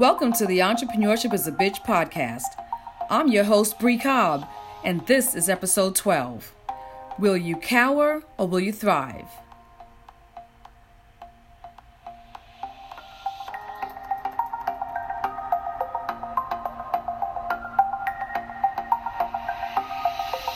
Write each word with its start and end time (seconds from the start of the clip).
Welcome 0.00 0.32
to 0.32 0.46
the 0.46 0.60
Entrepreneurship 0.60 1.34
is 1.34 1.46
a 1.46 1.52
Bitch 1.52 1.84
podcast. 1.84 2.46
I'm 3.10 3.28
your 3.28 3.44
host, 3.44 3.78
Bree 3.78 3.98
Cobb, 3.98 4.48
and 4.82 5.06
this 5.06 5.34
is 5.34 5.50
episode 5.50 5.94
12. 5.94 6.54
Will 7.18 7.36
you 7.36 7.54
cower 7.56 8.22
or 8.38 8.48
will 8.48 8.60
you 8.60 8.72
thrive? 8.72 9.28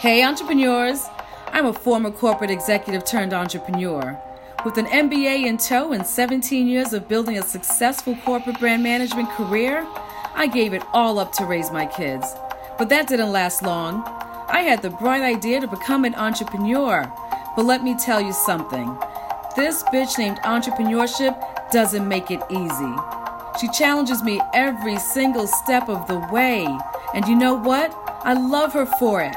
Hey, 0.00 0.24
entrepreneurs! 0.24 1.06
I'm 1.48 1.66
a 1.66 1.74
former 1.74 2.10
corporate 2.10 2.50
executive 2.50 3.04
turned 3.04 3.34
entrepreneur. 3.34 4.18
With 4.64 4.78
an 4.78 4.86
MBA 4.86 5.44
in 5.44 5.58
tow 5.58 5.92
and 5.92 6.06
17 6.06 6.66
years 6.66 6.94
of 6.94 7.06
building 7.06 7.36
a 7.36 7.42
successful 7.42 8.16
corporate 8.24 8.58
brand 8.58 8.82
management 8.82 9.28
career, 9.32 9.86
I 10.34 10.46
gave 10.46 10.72
it 10.72 10.82
all 10.94 11.18
up 11.18 11.32
to 11.34 11.44
raise 11.44 11.70
my 11.70 11.84
kids. 11.84 12.34
But 12.78 12.88
that 12.88 13.06
didn't 13.06 13.30
last 13.30 13.62
long. 13.62 14.02
I 14.48 14.60
had 14.60 14.80
the 14.80 14.88
bright 14.88 15.20
idea 15.20 15.60
to 15.60 15.68
become 15.68 16.06
an 16.06 16.14
entrepreneur. 16.14 17.12
But 17.54 17.66
let 17.66 17.84
me 17.84 17.94
tell 17.94 18.22
you 18.22 18.32
something 18.32 18.96
this 19.54 19.82
bitch 19.84 20.16
named 20.16 20.38
entrepreneurship 20.38 21.70
doesn't 21.70 22.08
make 22.08 22.30
it 22.30 22.40
easy. 22.50 22.94
She 23.60 23.68
challenges 23.68 24.22
me 24.22 24.40
every 24.54 24.98
single 24.98 25.46
step 25.46 25.90
of 25.90 26.08
the 26.08 26.26
way. 26.32 26.66
And 27.12 27.28
you 27.28 27.36
know 27.36 27.54
what? 27.54 27.94
I 28.24 28.32
love 28.32 28.72
her 28.72 28.86
for 28.86 29.20
it. 29.20 29.36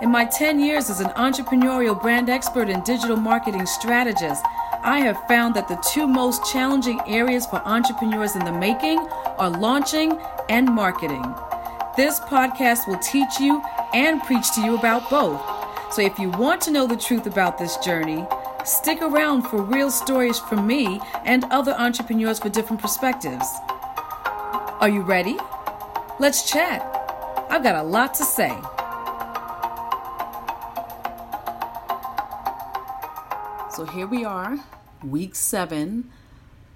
In 0.00 0.10
my 0.10 0.24
10 0.24 0.60
years 0.60 0.88
as 0.88 1.00
an 1.00 1.10
entrepreneurial 1.10 2.00
brand 2.00 2.30
expert 2.30 2.70
and 2.70 2.82
digital 2.84 3.16
marketing 3.16 3.66
strategist, 3.66 4.42
I 4.82 5.00
have 5.00 5.22
found 5.28 5.54
that 5.56 5.68
the 5.68 5.76
two 5.92 6.06
most 6.06 6.50
challenging 6.50 7.02
areas 7.06 7.44
for 7.44 7.60
entrepreneurs 7.66 8.34
in 8.34 8.42
the 8.46 8.52
making 8.52 8.98
are 9.36 9.50
launching 9.50 10.18
and 10.48 10.66
marketing. 10.66 11.22
This 11.98 12.18
podcast 12.18 12.88
will 12.88 12.98
teach 13.00 13.38
you 13.38 13.62
and 13.92 14.22
preach 14.22 14.50
to 14.54 14.62
you 14.62 14.78
about 14.78 15.10
both. 15.10 15.42
So 15.92 16.00
if 16.00 16.18
you 16.18 16.30
want 16.30 16.62
to 16.62 16.70
know 16.70 16.86
the 16.86 16.96
truth 16.96 17.26
about 17.26 17.58
this 17.58 17.76
journey, 17.76 18.26
stick 18.64 19.02
around 19.02 19.42
for 19.42 19.60
real 19.60 19.90
stories 19.90 20.38
from 20.38 20.66
me 20.66 20.98
and 21.26 21.44
other 21.50 21.72
entrepreneurs 21.72 22.38
for 22.38 22.48
different 22.48 22.80
perspectives. 22.80 23.46
Are 24.80 24.88
you 24.88 25.02
ready? 25.02 25.36
Let's 26.18 26.50
chat. 26.50 26.80
I've 27.50 27.62
got 27.62 27.74
a 27.74 27.82
lot 27.82 28.14
to 28.14 28.24
say. 28.24 28.56
So 33.80 33.86
here 33.86 34.06
we 34.06 34.26
are, 34.26 34.58
week 35.02 35.34
seven 35.34 36.10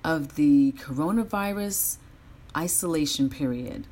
of 0.03 0.37
the 0.37 0.73
coronavirus 0.73 1.99
isolation 2.57 3.29
period. 3.29 3.87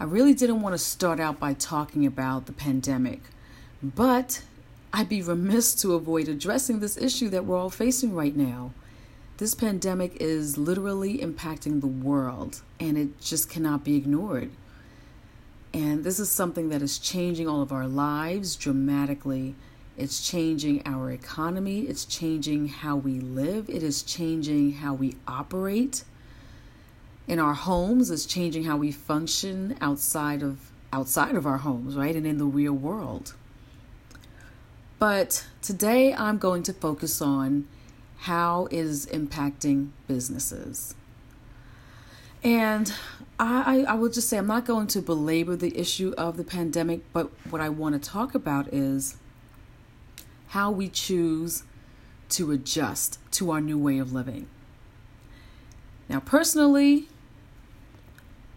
I 0.00 0.02
really 0.02 0.34
didn't 0.34 0.60
want 0.60 0.74
to 0.74 0.78
start 0.78 1.20
out 1.20 1.38
by 1.38 1.54
talking 1.54 2.04
about 2.04 2.46
the 2.46 2.52
pandemic, 2.52 3.20
but 3.80 4.42
I'd 4.92 5.08
be 5.08 5.22
remiss 5.22 5.72
to 5.82 5.94
avoid 5.94 6.26
addressing 6.26 6.80
this 6.80 6.96
issue 6.96 7.28
that 7.28 7.44
we're 7.44 7.56
all 7.56 7.70
facing 7.70 8.12
right 8.12 8.34
now. 8.34 8.72
This 9.36 9.54
pandemic 9.54 10.16
is 10.18 10.58
literally 10.58 11.18
impacting 11.18 11.80
the 11.80 11.86
world, 11.86 12.62
and 12.80 12.98
it 12.98 13.20
just 13.20 13.48
cannot 13.48 13.84
be 13.84 13.94
ignored. 13.94 14.50
And 15.72 16.02
this 16.02 16.18
is 16.18 16.28
something 16.28 16.70
that 16.70 16.82
is 16.82 16.98
changing 16.98 17.46
all 17.46 17.62
of 17.62 17.70
our 17.70 17.86
lives 17.86 18.56
dramatically 18.56 19.54
it's 19.96 20.26
changing 20.26 20.82
our 20.86 21.10
economy. 21.10 21.80
It's 21.82 22.04
changing 22.04 22.68
how 22.68 22.96
we 22.96 23.20
live. 23.20 23.68
It 23.68 23.82
is 23.82 24.02
changing 24.02 24.72
how 24.74 24.94
we 24.94 25.16
operate 25.26 26.04
in 27.26 27.38
our 27.38 27.54
homes. 27.54 28.10
It's 28.10 28.26
changing 28.26 28.64
how 28.64 28.76
we 28.76 28.92
function 28.92 29.76
outside 29.80 30.42
of 30.42 30.70
outside 30.92 31.36
of 31.36 31.46
our 31.46 31.58
homes, 31.58 31.96
right? 31.96 32.16
And 32.16 32.26
in 32.26 32.38
the 32.38 32.46
real 32.46 32.72
world. 32.72 33.34
But 34.98 35.46
today 35.62 36.12
I'm 36.12 36.38
going 36.38 36.62
to 36.64 36.72
focus 36.72 37.22
on 37.22 37.68
how 38.18 38.66
it 38.66 38.78
is 38.78 39.06
impacting 39.06 39.90
businesses. 40.06 40.94
And 42.42 42.92
I, 43.38 43.84
I 43.88 43.94
will 43.94 44.10
just 44.10 44.28
say, 44.28 44.36
I'm 44.36 44.46
not 44.46 44.66
going 44.66 44.86
to 44.88 45.00
belabor 45.00 45.56
the 45.56 45.76
issue 45.78 46.12
of 46.18 46.36
the 46.36 46.44
pandemic, 46.44 47.00
but 47.12 47.30
what 47.50 47.60
I 47.60 47.68
want 47.70 48.02
to 48.02 48.10
talk 48.10 48.34
about 48.34 48.68
is 48.72 49.16
how 50.50 50.68
we 50.68 50.88
choose 50.88 51.62
to 52.28 52.50
adjust 52.50 53.18
to 53.30 53.52
our 53.52 53.60
new 53.60 53.78
way 53.78 53.98
of 53.98 54.12
living. 54.12 54.48
Now, 56.08 56.18
personally, 56.18 57.08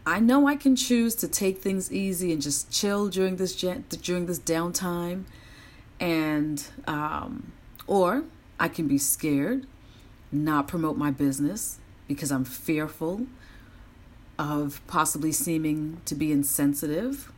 I 0.04 0.20
know 0.20 0.48
I 0.48 0.56
can 0.56 0.76
choose 0.76 1.14
to 1.16 1.28
take 1.28 1.60
things 1.60 1.94
easy 1.94 2.34
and 2.34 2.42
just 2.42 2.72
chill 2.72 3.10
during 3.10 3.36
this 3.36 3.56
during 3.56 4.26
this 4.26 4.40
downtime, 4.40 5.26
and 6.00 6.66
um, 6.88 7.52
or 7.86 8.24
I 8.60 8.70
can 8.70 8.88
be 8.88 8.98
scared, 8.98 9.68
not 10.32 10.68
promote 10.68 10.98
my 10.98 11.12
business 11.12 11.78
because 12.08 12.32
I'm 12.32 12.44
fearful 12.44 13.28
of 14.40 14.82
possibly 14.88 15.32
seeming 15.32 16.02
to 16.06 16.16
be 16.16 16.32
insensitive, 16.32 17.32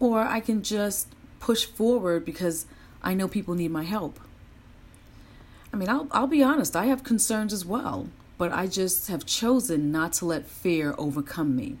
or 0.00 0.22
I 0.22 0.40
can 0.40 0.62
just 0.62 1.08
push 1.40 1.66
forward 1.66 2.24
because 2.24 2.64
I 3.02 3.14
know 3.14 3.28
people 3.28 3.54
need 3.54 3.70
my 3.70 3.84
help. 3.84 4.18
I 5.72 5.76
mean, 5.76 5.88
I'll, 5.88 6.08
I'll 6.10 6.26
be 6.26 6.42
honest, 6.42 6.74
I 6.74 6.86
have 6.86 7.04
concerns 7.04 7.52
as 7.52 7.64
well, 7.64 8.08
but 8.38 8.52
I 8.52 8.66
just 8.66 9.08
have 9.08 9.26
chosen 9.26 9.92
not 9.92 10.12
to 10.14 10.24
let 10.24 10.46
fear 10.46 10.94
overcome 10.96 11.54
me. 11.54 11.76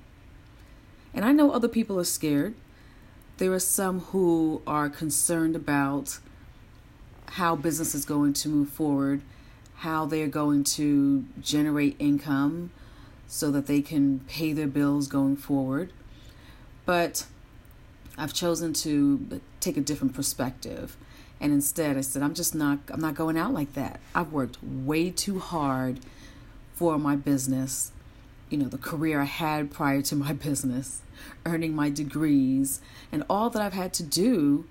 And 1.14 1.24
I 1.24 1.32
know 1.32 1.50
other 1.50 1.68
people 1.68 1.98
are 1.98 2.04
scared. 2.04 2.54
There 3.38 3.52
are 3.52 3.60
some 3.60 4.00
who 4.00 4.62
are 4.66 4.88
concerned 4.88 5.56
about 5.56 6.18
how 7.32 7.56
business 7.56 7.94
is 7.94 8.04
going 8.04 8.32
to 8.34 8.48
move 8.48 8.68
forward, 8.68 9.22
how 9.76 10.06
they're 10.06 10.28
going 10.28 10.64
to 10.64 11.24
generate 11.40 11.96
income 11.98 12.70
so 13.26 13.50
that 13.50 13.66
they 13.66 13.80
can 13.80 14.20
pay 14.20 14.52
their 14.52 14.66
bills 14.66 15.06
going 15.06 15.36
forward. 15.36 15.92
But 16.84 17.26
I've 18.16 18.32
chosen 18.32 18.72
to 18.74 19.40
take 19.60 19.76
a 19.76 19.80
different 19.80 20.14
perspective. 20.14 20.96
And 21.40 21.52
instead, 21.52 21.96
I 21.96 22.00
said, 22.00 22.22
I'm 22.22 22.34
just 22.34 22.54
not, 22.54 22.78
I'm 22.88 23.00
not 23.00 23.14
going 23.14 23.36
out 23.36 23.52
like 23.52 23.74
that. 23.74 24.00
I've 24.14 24.32
worked 24.32 24.58
way 24.62 25.10
too 25.10 25.38
hard 25.38 26.00
for 26.74 26.98
my 26.98 27.16
business, 27.16 27.92
you 28.50 28.58
know, 28.58 28.68
the 28.68 28.78
career 28.78 29.20
I 29.20 29.24
had 29.24 29.70
prior 29.70 30.02
to 30.02 30.16
my 30.16 30.32
business, 30.48 31.02
earning 31.44 31.74
my 31.74 31.90
degrees, 31.90 32.80
and 33.12 33.24
all 33.28 33.50
that 33.50 33.60
I've 33.62 33.72
had 33.72 33.92
to 33.94 34.02
do 34.02 34.66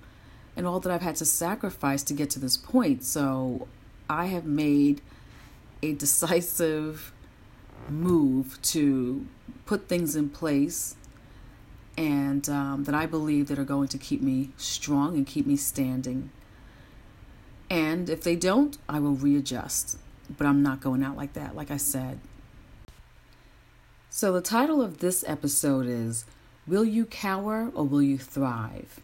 and 0.55 0.65
all 0.65 0.79
that 0.79 0.91
I've 0.91 1.01
had 1.01 1.15
to 1.17 1.25
sacrifice 1.25 2.01
to 2.03 2.13
get 2.13 2.29
to 2.31 2.39
this 2.39 2.57
point. 2.57 3.03
So 3.03 3.67
I 4.09 4.25
have 4.25 4.45
made 4.45 5.01
a 5.83 5.93
decisive 5.93 7.13
move 7.87 8.59
to 8.61 9.27
put 9.65 9.87
things 9.87 10.15
in 10.15 10.29
place 10.29 10.95
and 11.97 12.47
um, 12.49 12.83
that 12.85 12.95
I 12.95 13.05
believe 13.05 13.47
that 13.47 13.59
are 13.59 13.63
going 13.63 13.87
to 13.89 13.97
keep 13.97 14.21
me 14.21 14.49
strong 14.57 15.15
and 15.15 15.25
keep 15.25 15.45
me 15.45 15.55
standing 15.55 16.31
and 17.69 18.09
if 18.09 18.23
they 18.23 18.35
don't, 18.35 18.77
I 18.87 18.99
will 18.99 19.13
readjust. 19.13 19.97
But 20.37 20.47
I'm 20.47 20.61
not 20.61 20.81
going 20.81 21.03
out 21.03 21.17
like 21.17 21.33
that, 21.33 21.55
like 21.55 21.71
I 21.71 21.77
said. 21.77 22.19
So, 24.09 24.33
the 24.33 24.41
title 24.41 24.81
of 24.81 24.97
this 24.97 25.23
episode 25.27 25.85
is 25.85 26.25
Will 26.65 26.83
You 26.83 27.05
Cower 27.05 27.71
or 27.73 27.83
Will 27.85 28.01
You 28.01 28.17
Thrive? 28.17 28.99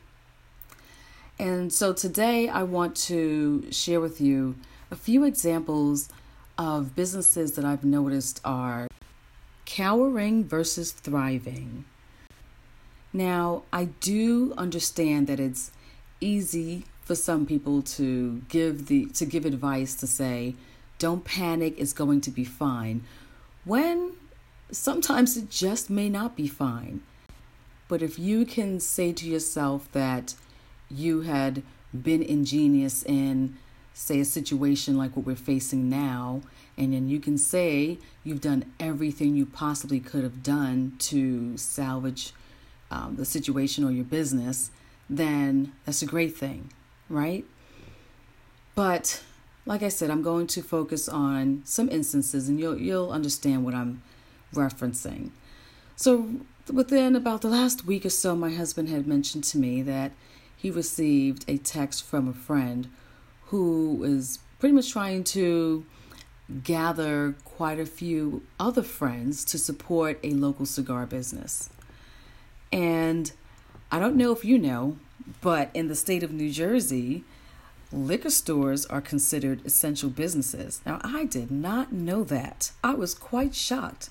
And 1.40 1.72
so, 1.72 1.94
today 1.94 2.50
I 2.50 2.64
want 2.64 2.96
to 3.08 3.72
share 3.72 4.02
with 4.02 4.20
you 4.20 4.56
a 4.92 4.96
few 4.96 5.24
examples 5.24 6.10
of 6.58 6.96
businesses 6.96 7.54
that 7.54 7.66
I've 7.66 7.84
noticed 7.84 8.42
are 8.44 8.88
cowering 9.66 10.44
versus 10.44 10.92
thriving. 10.92 11.86
Now, 13.12 13.64
I 13.72 13.86
do 13.86 14.54
understand 14.58 15.28
that 15.28 15.40
it's 15.40 15.72
easy 16.20 16.86
for 17.04 17.16
some 17.16 17.46
people 17.46 17.82
to 17.82 18.42
give 18.50 18.88
the 18.88 19.06
to 19.08 19.26
give 19.26 19.46
advice 19.46 19.96
to 19.96 20.08
say 20.08 20.56
don't 21.00 21.26
panic 21.26 21.76
it's 21.78 21.94
going 21.94 22.22
to 22.22 22.32
be 22.32 22.46
fine 22.46 23.04
when 23.66 24.14
sometimes 24.74 25.38
it 25.38 25.50
just 25.50 25.90
may 25.90 26.10
not 26.10 26.36
be 26.36 26.48
fine. 26.48 27.02
But 27.88 28.02
if 28.02 28.18
you 28.18 28.46
can 28.46 28.80
say 28.80 29.14
to 29.14 29.28
yourself 29.28 29.92
that 29.92 30.36
you 30.90 31.22
had 31.22 31.64
been 31.94 32.24
ingenious 32.24 33.04
in 33.04 33.58
say 33.94 34.20
a 34.20 34.26
situation 34.26 34.98
like 34.98 35.16
what 35.16 35.24
we're 35.24 35.36
facing 35.36 35.88
now 35.88 36.42
and 36.76 36.94
then 36.94 37.08
you 37.08 37.20
can 37.20 37.38
say 37.38 38.00
you've 38.24 38.42
done 38.42 38.66
everything 38.80 39.36
you 39.36 39.46
possibly 39.46 40.00
could 40.00 40.24
have 40.24 40.42
done 40.42 40.94
to 40.98 41.56
salvage 41.56 42.34
um, 42.90 43.16
the 43.16 43.26
situation 43.26 43.84
or 43.84 43.92
your 43.92 44.04
business 44.04 44.72
then 45.08 45.72
that's 45.86 46.02
a 46.02 46.08
great 46.08 46.36
thing 46.36 46.72
right? 47.10 47.46
But 48.76 49.24
like 49.66 49.84
I 49.84 49.90
said, 49.90 50.10
I'm 50.10 50.22
going 50.22 50.48
to 50.48 50.62
focus 50.62 51.08
on 51.08 51.62
some 51.66 51.90
instances 51.90 52.50
and 52.50 52.60
you'll 52.60 52.78
you'll 52.78 53.12
understand 53.12 53.64
what 53.64 53.74
I'm 53.74 54.02
referencing. 54.54 55.32
So, 55.96 56.42
within 56.72 57.16
about 57.16 57.42
the 57.42 57.50
last 57.50 57.86
week 57.86 58.06
or 58.06 58.10
so, 58.10 58.36
my 58.36 58.52
husband 58.52 58.90
had 58.90 59.08
mentioned 59.08 59.44
to 59.46 59.58
me 59.58 59.82
that 59.84 60.12
he 60.56 60.72
received 60.72 61.46
a 61.48 61.58
text 61.58 62.04
from 62.06 62.28
a 62.28 62.34
friend 62.34 62.90
who 63.46 64.04
is 64.04 64.40
pretty 64.60 64.74
much 64.74 64.92
trying 64.92 65.24
to 65.24 65.86
gather 66.64 67.36
quite 67.46 67.80
a 67.80 67.86
few 67.86 68.44
other 68.60 68.84
friends 68.84 69.46
to 69.46 69.58
support 69.58 70.20
a 70.24 70.32
local 70.32 70.66
cigar 70.66 71.06
business. 71.06 71.70
And 72.72 73.32
I 73.92 74.00
don't 74.00 74.16
know 74.16 74.32
if 74.32 74.44
you 74.44 74.58
know, 74.58 74.98
but 75.42 75.70
in 75.74 75.88
the 75.88 75.96
state 75.96 76.24
of 76.24 76.32
New 76.32 76.52
Jersey, 76.52 77.24
liquor 77.92 78.30
stores 78.30 78.86
are 78.88 79.02
considered 79.02 79.66
essential 79.66 80.10
businesses. 80.10 80.82
Now, 80.86 81.00
I 81.04 81.26
did 81.26 81.52
not 81.52 81.92
know 81.92 82.24
that. 82.24 82.72
I 82.84 82.94
was 82.94 83.14
quite 83.14 83.56
shocked. 83.56 84.10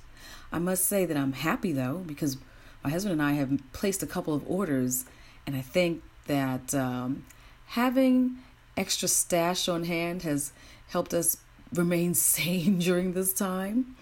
I 0.53 0.59
must 0.59 0.85
say 0.85 1.05
that 1.07 1.17
I'm 1.17 1.33
happy 1.33 1.73
though, 1.73 2.03
because 2.07 2.37
my 2.85 2.91
husband 2.91 3.13
and 3.13 3.23
I 3.23 3.33
have 3.33 3.59
placed 3.73 4.03
a 4.03 4.07
couple 4.07 4.35
of 4.35 4.49
orders, 4.49 5.05
and 5.47 5.57
I 5.57 5.61
think 5.61 6.03
that 6.27 6.75
um, 6.75 7.25
having 7.67 8.39
extra 8.77 9.09
stash 9.09 9.69
on 9.69 9.85
hand 9.85 10.23
has 10.23 10.53
helped 10.89 11.15
us 11.15 11.37
remain 11.73 12.15
sane 12.33 12.79
during 12.79 13.13
this 13.13 13.33
time. 13.33 13.97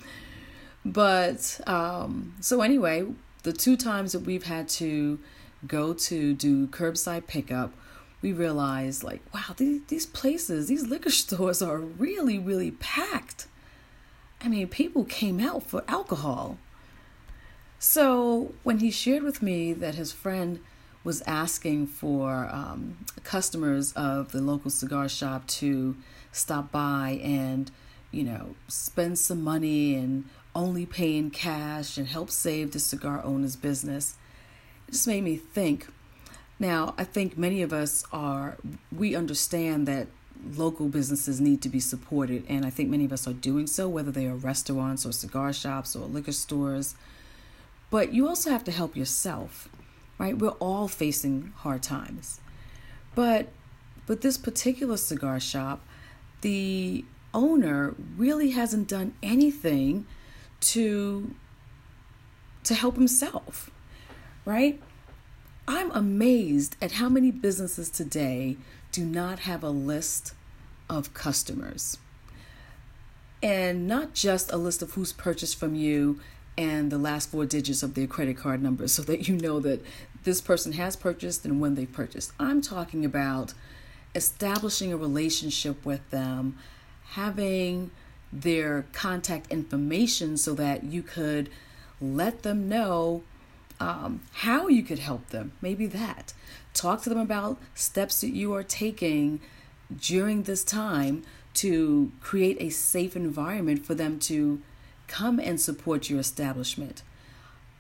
But 0.85 1.61
um, 1.67 2.35
so, 2.41 2.63
anyway, 2.63 3.07
the 3.43 3.53
two 3.53 3.77
times 3.77 4.13
that 4.13 4.21
we've 4.21 4.45
had 4.45 4.69
to 4.71 5.19
go 5.67 5.93
to 5.93 6.35
do 6.35 6.67
curbside 6.67 7.27
pickup, 7.27 7.73
we 8.23 8.33
realized 8.33 9.03
like, 9.03 9.23
wow, 9.33 9.55
these, 9.57 9.83
these 9.89 10.07
places, 10.07 10.69
these 10.69 10.87
liquor 10.87 11.11
stores 11.11 11.63
are 11.63 11.79
really, 11.79 12.39
really 12.39 12.71
packed. 12.73 13.47
I 14.41 14.49
mean, 14.49 14.69
people 14.69 15.05
came 15.05 15.41
out 15.41 15.65
for 15.65 15.85
alcohol. 15.87 16.59
So 17.79 18.55
when 18.63 18.79
he 18.79 18.91
shared 18.91 19.23
with 19.23 19.43
me 19.43 19.73
that 19.73 19.95
his 19.95 20.13
friend 20.13 20.61
was 21.03 21.23
asking 21.23 21.87
for 21.87 22.49
um, 22.53 22.99
customers 23.25 23.93
of 23.95 24.33
the 24.33 24.41
local 24.41 24.71
cigar 24.71 25.09
shop 25.09 25.47
to 25.47 25.97
stop 26.31 26.71
by 26.71 27.21
and, 27.23 27.71
you 28.11 28.23
know, 28.23 28.55
spend 28.69 29.19
some 29.19 29.43
money 29.43 29.95
and 29.95 30.25
only 30.55 30.85
pay 30.85 31.17
in 31.17 31.31
cash 31.31 31.97
and 31.97 32.09
help 32.09 32.31
save 32.31 32.73
the 32.73 32.79
cigar 32.79 33.23
owner's 33.25 33.57
business, 33.57 34.17
it 34.91 34.95
just 34.95 35.07
made 35.07 35.23
me 35.23 35.37
think. 35.37 35.87
Now, 36.59 36.95
I 36.99 37.05
think 37.05 37.39
many 37.39 37.63
of 37.63 37.73
us 37.73 38.05
are, 38.13 38.57
we 38.91 39.15
understand 39.15 39.87
that 39.87 40.09
local 40.57 40.89
businesses 40.89 41.41
need 41.41 41.63
to 41.63 41.69
be 41.69 41.79
supported, 41.79 42.45
and 42.49 42.67
I 42.67 42.71
think 42.71 42.91
many 42.91 43.05
of 43.05 43.13
us 43.13 43.29
are 43.29 43.33
doing 43.33 43.69
so, 43.69 43.89
whether 43.89 44.11
they 44.11 44.27
are 44.27 44.35
restaurants 44.35 45.07
or 45.07 45.13
cigar 45.13 45.53
shops 45.53 45.95
or 45.95 46.07
liquor 46.07 46.33
stores. 46.33 46.97
But 47.89 48.13
you 48.13 48.27
also 48.27 48.51
have 48.51 48.65
to 48.65 48.73
help 48.73 48.97
yourself, 48.97 49.69
right? 50.19 50.37
We're 50.37 50.59
all 50.59 50.89
facing 50.89 51.53
hard 51.59 51.85
times. 51.85 52.41
But 53.15 53.47
with 54.09 54.23
this 54.23 54.37
particular 54.37 54.97
cigar 54.97 55.39
shop, 55.39 55.87
the 56.41 57.05
owner 57.33 57.95
really 58.17 58.51
hasn't 58.51 58.89
done 58.89 59.15
anything 59.23 60.05
to 60.61 61.33
to 62.65 62.75
help 62.75 62.97
himself, 62.97 63.71
right? 64.45 64.81
I'm 65.69 65.91
amazed 65.93 66.77
at 66.83 66.93
how 66.93 67.09
many 67.09 67.31
businesses 67.31 67.91
today 67.91 68.57
do 68.93 69.05
not 69.05 69.41
have 69.41 69.63
a 69.63 69.71
list 69.71 70.35
of 70.89 71.15
customers. 71.15 71.99
And 73.43 73.87
not 73.87 74.13
just 74.15 74.53
a 74.53 74.57
list 74.57 74.83
of 74.83 74.93
who's 74.93 75.13
purchased 75.13 75.59
from 75.59 75.75
you 75.75 76.21
and 76.59 76.91
the 76.91 76.99
last 76.99 77.31
four 77.31 77.47
digits 77.47 77.83
of 77.83 77.95
their 77.95 78.07
credit 78.07 78.37
card 78.37 78.63
number 78.63 78.89
so 78.97 79.03
that 79.03 79.29
you 79.29 79.37
know 79.37 79.61
that 79.61 79.83
this 80.25 80.41
person 80.41 80.73
has 80.73 80.97
purchased 80.97 81.45
and 81.45 81.61
when 81.61 81.75
they 81.75 81.87
purchased. 81.87 82.33
I'm 82.39 82.61
talking 82.61 83.05
about 83.05 83.55
establishing 84.15 84.93
a 84.93 84.97
relationship 84.97 85.87
with 85.87 86.09
them, 86.11 86.59
having 87.11 87.91
their 88.33 88.87
contact 88.93 89.51
information 89.51 90.37
so 90.37 90.55
that 90.55 90.85
you 90.85 91.03
could 91.03 91.49
let 92.01 92.43
them 92.43 92.69
know 92.69 93.23
um, 93.81 94.21
how 94.33 94.69
you 94.69 94.83
could 94.83 94.99
help 95.01 95.31
them. 95.31 95.53
Maybe 95.61 95.87
that. 95.87 96.33
Talk 96.75 97.03
to 97.03 97.09
them 97.09 97.19
about 97.19 97.59
steps 97.75 98.21
that 98.21 98.31
you 98.31 98.55
are 98.55 98.63
taking 98.63 99.41
during 99.99 100.45
this 100.45 100.63
time 100.63 101.25
to 101.55 102.13
create 102.21 102.59
a 102.61 102.71
safe 102.71 103.17
environment 103.17 103.85
for 103.85 103.95
them 103.95 104.21
to 104.21 104.61
come 105.09 105.41
and 105.41 105.61
support 105.61 106.09
your 106.09 106.21
establishment. 106.21 107.03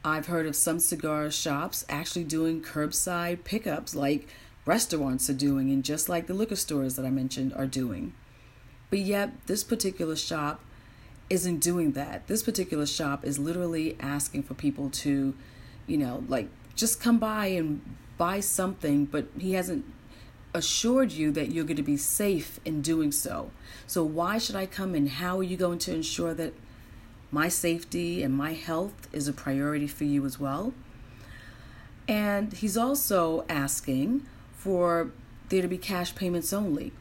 I've 0.05 0.27
heard 0.27 0.47
of 0.47 0.57
some 0.57 0.81
cigar 0.81 1.31
shops 1.31 1.85
actually 1.89 2.25
doing 2.25 2.63
curbside 2.63 3.45
pickups 3.45 3.95
like 3.95 4.27
restaurants 4.65 5.29
are 5.31 5.35
doing 5.35 5.71
and 5.71 5.85
just 5.85 6.09
like 6.09 6.27
the 6.27 6.35
liquor 6.35 6.57
stores 6.57 6.97
that 6.97 7.05
I 7.05 7.11
mentioned 7.11 7.53
are 7.55 7.67
doing. 7.67 8.15
But 8.89 9.01
yet, 9.01 9.47
this 9.47 9.63
particular 9.63 10.17
shop 10.17 10.61
isn't 11.29 11.59
doing 11.59 11.93
that. 11.93 12.27
This 12.27 12.43
particular 12.43 12.87
shop 12.87 13.25
is 13.25 13.39
literally 13.39 13.97
asking 14.01 14.43
for 14.43 14.55
people 14.55 14.91
to, 14.91 15.35
you 15.91 15.99
know, 15.99 16.25
like 16.29 16.49
just 16.75 17.01
come 17.01 17.19
by 17.19 17.47
and 17.47 17.83
buy 18.17 18.41
something, 18.41 19.07
but 19.07 19.27
he 19.39 19.55
hasn't 19.55 19.85
assured 20.55 21.13
you 21.13 21.31
that 21.33 21.51
you're 21.51 21.65
going 21.65 21.77
to 21.77 21.83
be 21.83 21.97
safe 21.97 22.61
in 22.65 22.83
doing 22.83 23.13
so. 23.13 23.51
So, 23.87 24.05
why 24.05 24.39
should 24.39 24.57
I 24.57 24.67
come 24.67 24.95
and 24.95 25.09
how 25.09 25.39
are 25.39 25.43
you 25.43 25.57
going 25.57 25.79
to 25.81 25.95
ensure 25.95 26.35
that 26.35 26.55
my 27.31 27.49
safety 27.49 28.23
and 28.23 28.35
my 28.35 28.53
health 28.53 29.09
is 29.13 29.29
a 29.29 29.33
priority 29.33 29.87
for 29.87 30.05
you 30.05 30.25
as 30.25 30.39
well? 30.39 30.73
And 32.09 32.53
he's 32.53 32.77
also 32.77 33.45
asking 33.49 34.27
for 34.53 35.13
there 35.49 35.63
to 35.63 35.69
be 35.69 35.79
cash 35.79 36.15
payments 36.15 36.53
only. 36.53 36.93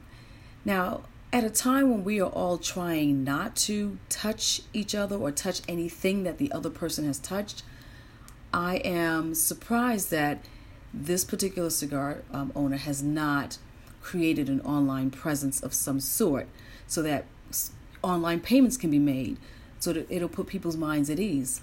Now, 0.66 1.02
at 1.32 1.44
a 1.44 1.50
time 1.50 1.92
when 1.92 2.04
we 2.04 2.20
are 2.20 2.30
all 2.30 2.58
trying 2.58 3.24
not 3.24 3.56
to 3.56 3.98
touch 4.10 4.62
each 4.74 4.96
other 4.96 5.16
or 5.16 5.32
touch 5.32 5.62
anything 5.68 6.24
that 6.24 6.38
the 6.38 6.52
other 6.52 6.70
person 6.70 7.06
has 7.06 7.20
touched, 7.20 7.64
I 8.54 8.78
am 8.78 9.36
surprised 9.36 10.12
that 10.12 10.44
this 10.94 11.24
particular 11.24 11.70
cigar 11.70 12.24
um, 12.34 12.52
owner 12.56 12.78
has 12.78 13.04
not 13.04 13.58
created 14.02 14.50
an 14.50 14.62
online 14.62 15.12
presence 15.12 15.62
of 15.62 15.74
some 15.74 16.00
sort 16.00 16.48
so 16.88 17.02
that 17.04 17.26
online 18.02 18.40
payments 18.40 18.78
can 18.78 18.90
be 18.90 19.00
made 19.00 19.38
so 19.80 19.94
that 19.94 20.08
it'll 20.10 20.30
put 20.30 20.48
people's 20.48 20.78
minds 20.78 21.10
at 21.10 21.20
ease. 21.20 21.62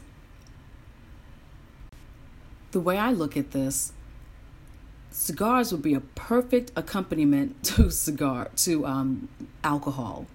The 2.71 2.81
way 2.81 2.99
I 2.99 3.11
look 3.11 3.37
at 3.37 3.51
this 3.51 3.93
cigars 5.11 5.73
would 5.73 5.83
be 5.83 5.95
a 5.95 6.01
perfect 6.01 6.71
accompaniment 6.77 7.63
to 7.65 7.91
cigar 7.91 8.51
to 8.57 8.87
um, 8.87 9.29
alcohol. 9.65 10.27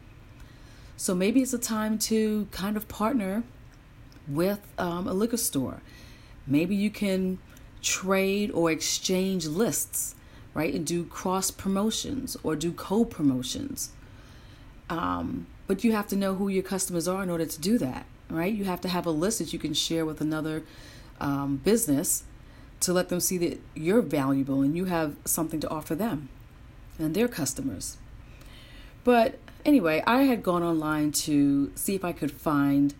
So 0.97 1.15
maybe 1.15 1.41
it's 1.41 1.53
a 1.53 1.59
time 1.59 1.97
to 1.99 2.47
kind 2.51 2.77
of 2.77 2.87
partner 2.87 3.43
with 4.27 4.59
um, 4.77 5.07
a 5.07 5.13
liquor 5.13 5.37
store. 5.37 5.81
Maybe 6.51 6.75
you 6.75 6.89
can 6.89 7.39
trade 7.81 8.51
or 8.51 8.69
exchange 8.69 9.45
lists, 9.45 10.15
right, 10.53 10.73
and 10.73 10.85
do 10.85 11.05
cross 11.05 11.49
promotions 11.49 12.35
or 12.43 12.57
do 12.57 12.73
co 12.73 13.05
promotions. 13.05 13.91
Um, 14.89 15.47
but 15.65 15.85
you 15.85 15.93
have 15.93 16.07
to 16.07 16.17
know 16.17 16.35
who 16.35 16.49
your 16.49 16.63
customers 16.63 17.07
are 17.07 17.23
in 17.23 17.29
order 17.29 17.45
to 17.45 17.61
do 17.61 17.77
that, 17.77 18.05
right? 18.29 18.53
You 18.53 18.65
have 18.65 18.81
to 18.81 18.89
have 18.89 19.05
a 19.05 19.11
list 19.11 19.39
that 19.39 19.53
you 19.53 19.59
can 19.59 19.73
share 19.73 20.05
with 20.05 20.19
another 20.19 20.63
um, 21.21 21.55
business 21.63 22.25
to 22.81 22.91
let 22.91 23.07
them 23.07 23.21
see 23.21 23.37
that 23.37 23.61
you're 23.73 24.01
valuable 24.01 24.61
and 24.61 24.75
you 24.75 24.85
have 24.85 25.15
something 25.23 25.61
to 25.61 25.69
offer 25.69 25.95
them 25.95 26.27
and 26.99 27.15
their 27.15 27.29
customers. 27.29 27.95
But 29.05 29.39
anyway, 29.63 30.03
I 30.05 30.23
had 30.23 30.43
gone 30.43 30.63
online 30.63 31.13
to 31.13 31.71
see 31.75 31.95
if 31.95 32.03
I 32.03 32.11
could 32.11 32.31
find 32.33 32.93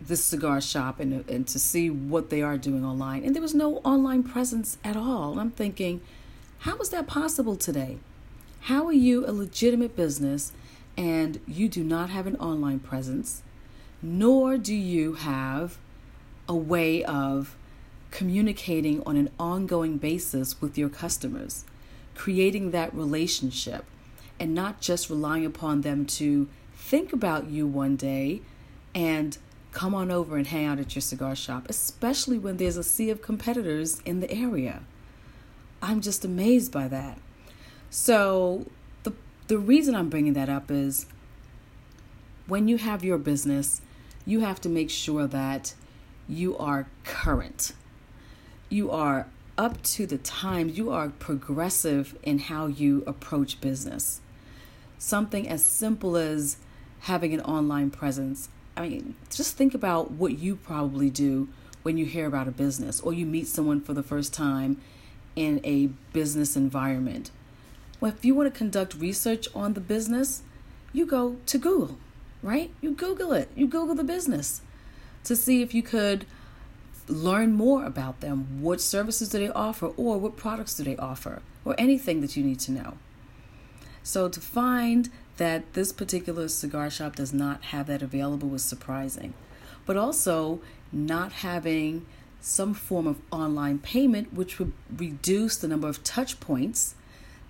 this 0.00 0.22
cigar 0.22 0.60
shop 0.60 1.00
and, 1.00 1.28
and 1.28 1.46
to 1.48 1.58
see 1.58 1.90
what 1.90 2.30
they 2.30 2.42
are 2.42 2.58
doing 2.58 2.84
online. 2.84 3.24
And 3.24 3.34
there 3.34 3.42
was 3.42 3.54
no 3.54 3.78
online 3.78 4.22
presence 4.22 4.78
at 4.84 4.96
all. 4.96 5.38
I'm 5.38 5.50
thinking, 5.50 6.00
how 6.60 6.76
is 6.78 6.90
that 6.90 7.06
possible 7.06 7.56
today? 7.56 7.98
How 8.62 8.86
are 8.86 8.92
you 8.92 9.26
a 9.26 9.32
legitimate 9.32 9.96
business 9.96 10.52
and 10.96 11.40
you 11.46 11.68
do 11.68 11.84
not 11.84 12.10
have 12.10 12.26
an 12.26 12.36
online 12.36 12.80
presence, 12.80 13.42
nor 14.02 14.56
do 14.56 14.74
you 14.74 15.14
have 15.14 15.78
a 16.48 16.54
way 16.54 17.04
of 17.04 17.56
communicating 18.10 19.02
on 19.04 19.16
an 19.16 19.30
ongoing 19.38 19.98
basis 19.98 20.60
with 20.60 20.78
your 20.78 20.88
customers, 20.88 21.64
creating 22.14 22.70
that 22.70 22.94
relationship, 22.94 23.84
and 24.40 24.54
not 24.54 24.80
just 24.80 25.10
relying 25.10 25.44
upon 25.44 25.82
them 25.82 26.06
to 26.06 26.48
think 26.74 27.12
about 27.12 27.48
you 27.48 27.66
one 27.66 27.96
day 27.96 28.40
and 28.94 29.36
come 29.76 29.94
on 29.94 30.10
over 30.10 30.38
and 30.38 30.46
hang 30.46 30.64
out 30.64 30.78
at 30.78 30.94
your 30.94 31.02
cigar 31.02 31.36
shop, 31.36 31.66
especially 31.68 32.38
when 32.38 32.56
there's 32.56 32.78
a 32.78 32.82
sea 32.82 33.10
of 33.10 33.20
competitors 33.20 34.00
in 34.06 34.20
the 34.20 34.30
area. 34.32 34.80
I'm 35.82 36.00
just 36.00 36.24
amazed 36.24 36.72
by 36.72 36.88
that. 36.88 37.18
So, 37.90 38.68
the, 39.02 39.12
the 39.48 39.58
reason 39.58 39.94
I'm 39.94 40.08
bringing 40.08 40.32
that 40.32 40.48
up 40.48 40.70
is 40.70 41.04
when 42.46 42.68
you 42.68 42.78
have 42.78 43.04
your 43.04 43.18
business, 43.18 43.82
you 44.24 44.40
have 44.40 44.62
to 44.62 44.70
make 44.70 44.88
sure 44.88 45.26
that 45.26 45.74
you 46.26 46.56
are 46.56 46.88
current. 47.04 47.72
You 48.70 48.90
are 48.90 49.26
up 49.58 49.82
to 49.82 50.06
the 50.06 50.16
times, 50.16 50.78
you 50.78 50.90
are 50.90 51.10
progressive 51.10 52.16
in 52.22 52.38
how 52.38 52.66
you 52.66 53.04
approach 53.06 53.60
business. 53.60 54.22
Something 54.96 55.46
as 55.46 55.62
simple 55.62 56.16
as 56.16 56.56
having 57.00 57.34
an 57.34 57.42
online 57.42 57.90
presence. 57.90 58.48
I 58.76 58.88
mean, 58.88 59.14
just 59.30 59.56
think 59.56 59.74
about 59.74 60.10
what 60.10 60.38
you 60.38 60.56
probably 60.56 61.08
do 61.08 61.48
when 61.82 61.96
you 61.96 62.04
hear 62.04 62.26
about 62.26 62.46
a 62.46 62.50
business 62.50 63.00
or 63.00 63.12
you 63.12 63.24
meet 63.24 63.46
someone 63.46 63.80
for 63.80 63.94
the 63.94 64.02
first 64.02 64.34
time 64.34 64.80
in 65.34 65.60
a 65.64 65.86
business 66.12 66.56
environment. 66.56 67.30
Well, 68.00 68.12
if 68.12 68.24
you 68.24 68.34
want 68.34 68.52
to 68.52 68.58
conduct 68.58 68.94
research 68.94 69.48
on 69.54 69.72
the 69.72 69.80
business, 69.80 70.42
you 70.92 71.06
go 71.06 71.36
to 71.46 71.58
Google, 71.58 71.96
right? 72.42 72.70
You 72.80 72.92
Google 72.92 73.32
it, 73.32 73.48
you 73.56 73.66
Google 73.66 73.94
the 73.94 74.04
business 74.04 74.60
to 75.24 75.34
see 75.34 75.62
if 75.62 75.72
you 75.72 75.82
could 75.82 76.26
learn 77.08 77.52
more 77.52 77.84
about 77.84 78.20
them. 78.20 78.60
What 78.60 78.80
services 78.80 79.30
do 79.30 79.38
they 79.38 79.48
offer, 79.48 79.86
or 79.96 80.18
what 80.18 80.36
products 80.36 80.74
do 80.74 80.84
they 80.84 80.96
offer, 80.96 81.40
or 81.64 81.74
anything 81.78 82.20
that 82.20 82.36
you 82.36 82.44
need 82.44 82.60
to 82.60 82.72
know. 82.72 82.94
So, 84.06 84.28
to 84.28 84.40
find 84.40 85.10
that 85.36 85.72
this 85.72 85.92
particular 85.92 86.46
cigar 86.46 86.90
shop 86.90 87.16
does 87.16 87.32
not 87.32 87.64
have 87.64 87.88
that 87.88 88.02
available 88.02 88.48
was 88.48 88.62
surprising. 88.62 89.34
But 89.84 89.96
also, 89.96 90.60
not 90.92 91.32
having 91.32 92.06
some 92.40 92.72
form 92.72 93.08
of 93.08 93.20
online 93.32 93.80
payment, 93.80 94.32
which 94.32 94.60
would 94.60 94.72
reduce 94.96 95.56
the 95.56 95.66
number 95.66 95.88
of 95.88 96.04
touch 96.04 96.38
points 96.38 96.94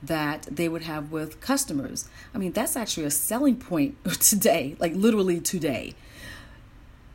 that 0.03 0.49
they 0.51 0.67
would 0.67 0.85
have 0.85 1.13
with 1.13 1.43
customers. 1.43 2.09
I 2.35 2.39
mean, 2.39 2.53
that's 2.53 2.75
actually 2.75 3.05
a 3.05 3.11
selling 3.11 3.57
point 3.57 4.03
today, 4.21 4.77
like 4.79 4.95
literally 4.95 5.41
today 5.41 5.95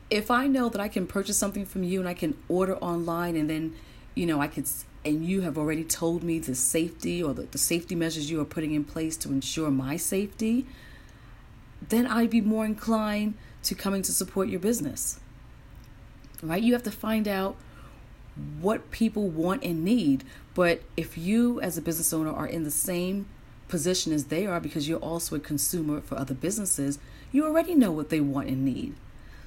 if 0.08 0.30
I 0.30 0.46
know 0.46 0.68
that 0.68 0.78
I 0.78 0.88
can 0.88 1.06
purchase 1.06 1.38
something 1.38 1.64
from 1.64 1.84
you 1.84 1.98
and 1.98 2.06
I 2.06 2.12
can 2.12 2.36
order 2.46 2.76
online 2.76 3.34
and 3.34 3.48
then, 3.48 3.74
you 4.14 4.26
know, 4.26 4.42
I 4.42 4.46
could, 4.46 4.68
and 5.04 5.24
you 5.24 5.40
have 5.40 5.58
already 5.58 5.84
told 5.84 6.22
me 6.22 6.38
the 6.38 6.54
safety 6.54 7.22
or 7.22 7.34
the, 7.34 7.42
the 7.42 7.58
safety 7.58 7.94
measures 7.94 8.30
you 8.30 8.40
are 8.40 8.44
putting 8.44 8.72
in 8.72 8.84
place 8.84 9.16
to 9.18 9.30
ensure 9.30 9.70
my 9.70 9.96
safety, 9.96 10.66
then 11.88 12.06
I'd 12.06 12.30
be 12.30 12.40
more 12.40 12.64
inclined 12.64 13.34
to 13.64 13.74
coming 13.74 14.02
to 14.02 14.12
support 14.12 14.48
your 14.48 14.60
business. 14.60 15.20
Right? 16.42 16.62
You 16.62 16.72
have 16.72 16.82
to 16.84 16.90
find 16.90 17.26
out 17.26 17.56
what 18.60 18.90
people 18.90 19.28
want 19.28 19.62
and 19.62 19.84
need. 19.84 20.24
But 20.54 20.82
if 20.96 21.18
you, 21.18 21.60
as 21.60 21.76
a 21.76 21.82
business 21.82 22.12
owner, 22.12 22.30
are 22.30 22.46
in 22.46 22.64
the 22.64 22.70
same 22.70 23.26
position 23.68 24.12
as 24.12 24.26
they 24.26 24.46
are 24.46 24.60
because 24.60 24.88
you're 24.88 24.98
also 24.98 25.36
a 25.36 25.40
consumer 25.40 26.00
for 26.00 26.16
other 26.16 26.34
businesses, 26.34 26.98
you 27.30 27.44
already 27.44 27.74
know 27.74 27.90
what 27.90 28.10
they 28.10 28.20
want 28.20 28.48
and 28.48 28.64
need. 28.64 28.94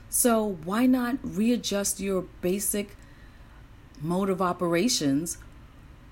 So, 0.09 0.57
why 0.63 0.85
not 0.85 1.17
readjust 1.23 1.99
your 1.99 2.25
basic 2.41 2.95
mode 4.01 4.29
of 4.29 4.41
operations, 4.41 5.37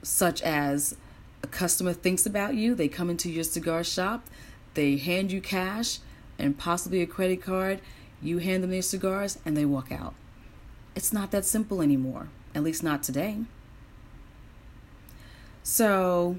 such 0.03 0.41
as 0.41 0.95
a 1.41 1.47
customer 1.47 1.93
thinks 1.93 2.25
about 2.25 2.55
you, 2.55 2.75
they 2.75 2.87
come 2.87 3.09
into 3.09 3.29
your 3.29 3.43
cigar 3.43 3.83
shop, 3.83 4.29
they 4.75 4.97
hand 4.97 5.31
you 5.31 5.41
cash 5.41 5.99
and 6.37 6.57
possibly 6.57 7.01
a 7.01 7.07
credit 7.07 7.41
card, 7.41 7.79
you 8.21 8.37
hand 8.37 8.63
them 8.63 8.71
their 8.71 8.81
cigars, 8.81 9.39
and 9.45 9.55
they 9.55 9.65
walk 9.65 9.91
out. 9.91 10.13
It's 10.95 11.11
not 11.11 11.31
that 11.31 11.45
simple 11.45 11.81
anymore, 11.81 12.29
at 12.53 12.63
least 12.63 12.83
not 12.83 13.03
today. 13.03 13.39
So, 15.63 16.37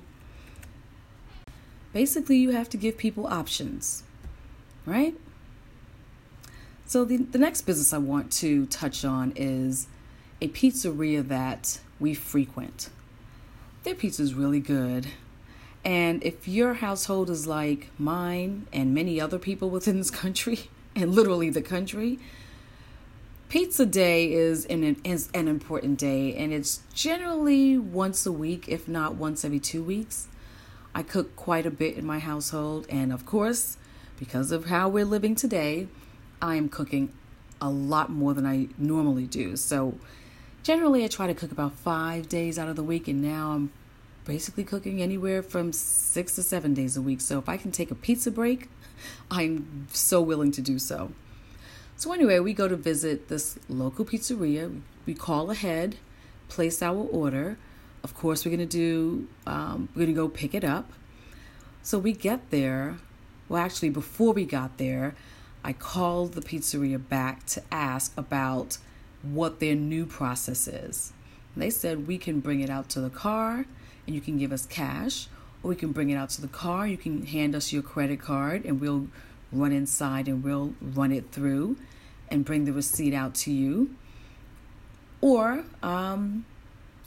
basically, 1.93 2.37
you 2.37 2.51
have 2.51 2.69
to 2.71 2.77
give 2.77 2.99
people 2.99 3.27
options, 3.27 4.03
right? 4.87 5.15
So, 6.87 7.05
the, 7.05 7.17
the 7.17 7.39
next 7.39 7.63
business 7.63 7.93
I 7.93 7.99
want 7.99 8.31
to 8.33 8.67
touch 8.67 9.05
on 9.05 9.33
is 9.37 9.87
a 10.41 10.49
pizzeria 10.49 11.27
that 11.29 11.81
we 11.99 12.15
frequent. 12.15 12.91
Their 13.85 13.95
pizza 13.95 14.23
is 14.23 14.33
really 14.33 14.61
good. 14.61 15.09
And 15.85 16.25
if 16.25 16.49
your 16.49 16.73
household 16.73 17.29
is 17.29 17.47
like 17.47 17.91
mine 17.99 18.67
and 18.73 18.95
many 18.95 19.21
other 19.21 19.39
people 19.39 19.69
within 19.69 19.99
this 19.99 20.11
country, 20.11 20.71
and 20.97 21.15
literally 21.15 21.51
the 21.51 21.61
country, 21.61 22.19
Pizza 23.51 23.85
Day 23.85 24.33
is 24.33 24.65
an, 24.67 24.97
is 25.05 25.29
an 25.35 25.49
important 25.49 25.99
day, 25.99 26.35
and 26.35 26.51
it's 26.51 26.81
generally 26.95 27.77
once 27.77 28.25
a 28.25 28.33
week, 28.33 28.69
if 28.69 28.89
not 28.89 29.17
once 29.17 29.45
every 29.45 29.61
two 29.61 29.85
weeks. 29.85 30.29
I 30.95 31.03
cook 31.03 31.37
quite 31.37 31.67
a 31.67 31.71
bit 31.71 31.99
in 31.99 32.07
my 32.07 32.21
household, 32.21 32.87
and 32.89 33.13
of 33.13 33.27
course, 33.27 33.77
because 34.19 34.51
of 34.51 34.67
how 34.67 34.89
we're 34.89 35.05
living 35.05 35.35
today, 35.35 35.89
I 36.41 36.57
am 36.57 36.71
cooking 36.71 37.13
a 37.61 37.69
lot 37.69 38.11
more 38.11 38.33
than 38.33 38.47
I 38.47 38.69
normally 38.79 39.27
do. 39.27 39.57
So 39.57 39.99
generally, 40.65 41.05
I 41.05 41.09
try 41.09 41.29
to 41.29 41.35
cook 41.35 41.53
about 41.53 41.75
five 41.75 42.29
days 42.29 42.59
out 42.59 42.69
of 42.69 42.75
the 42.75 42.83
week, 42.83 43.07
and 43.07 43.23
now 43.23 43.53
I'm 43.53 43.71
basically 44.25 44.65
cooking 44.65 45.01
anywhere 45.01 45.43
from 45.43 45.73
six 45.73 46.35
to 46.35 46.43
seven 46.43 46.75
days 46.75 46.97
a 46.97 47.03
week. 47.03 47.21
So 47.21 47.39
if 47.39 47.49
I 47.49 47.57
can 47.57 47.71
take 47.71 47.93
a 47.93 47.95
pizza 47.95 48.31
break, 48.31 48.69
I'm 49.31 49.87
so 49.93 50.21
willing 50.21 50.51
to 50.53 50.63
do 50.63 50.81
so. 50.81 51.13
So, 51.97 52.13
anyway, 52.13 52.41
we 52.41 52.55
go 52.55 52.67
to 52.67 52.75
visit 52.75 53.29
this 53.29 53.57
local 53.69 54.05
pizzeria. 54.05 54.81
We 55.07 55.15
call 55.15 55.53
ahead, 55.53 55.97
place 56.49 56.83
our 56.83 56.97
order. 56.97 57.57
Of 58.03 58.15
course, 58.15 58.45
we're 58.45 58.57
going 58.57 58.69
to 58.69 58.79
do, 58.79 59.29
um, 59.47 59.89
we're 59.95 60.07
going 60.07 60.15
to 60.15 60.21
go 60.21 60.29
pick 60.29 60.55
it 60.55 60.65
up. 60.65 60.93
So, 61.83 61.99
we 61.99 62.13
get 62.13 62.51
there. 62.51 62.97
Well, 63.49 63.63
actually, 63.63 63.91
before 63.91 64.33
we 64.33 64.45
got 64.45 64.79
there, 64.79 65.15
I 65.63 65.73
called 65.73 66.33
the 66.33 66.41
pizzeria 66.41 66.99
back 67.09 67.47
to 67.47 67.63
ask 67.71 68.13
about 68.17 68.79
what 69.33 69.61
their 69.61 69.75
new 69.75 70.07
process 70.07 70.69
is. 70.69 71.13
They 71.57 71.71
said 71.71 72.07
we 72.07 72.19
can 72.19 72.41
bring 72.41 72.61
it 72.61 72.71
out 72.71 72.89
to 72.91 73.01
the 73.01 73.11
car 73.11 73.65
and 74.07 74.15
you 74.15 74.21
can 74.21 74.37
give 74.39 74.53
us 74.53 74.67
cash, 74.67 75.29
or 75.63 75.71
we 75.71 75.77
can 75.77 75.93
bring 75.93 76.11
it 76.11 76.17
out 76.17 76.31
to 76.31 76.43
the 76.43 76.49
car. 76.49 76.87
You 76.87 76.99
can 76.99 77.25
hand 77.25 77.55
us 77.55 77.73
your 77.73 77.83
credit 77.83 78.21
card 78.21 78.65
and 78.65 78.81
we'll 78.81 79.09
run 79.51 79.73
inside 79.73 80.29
and 80.29 80.43
we'll 80.43 80.75
run 80.81 81.13
it 81.13 81.31
through 81.33 81.77
and 82.29 82.45
bring 82.45 82.65
the 82.65 82.73
receipt 82.73 83.15
out 83.15 83.35
to 83.35 83.53
you. 83.53 83.95
Or 85.21 85.65
um, 85.83 86.45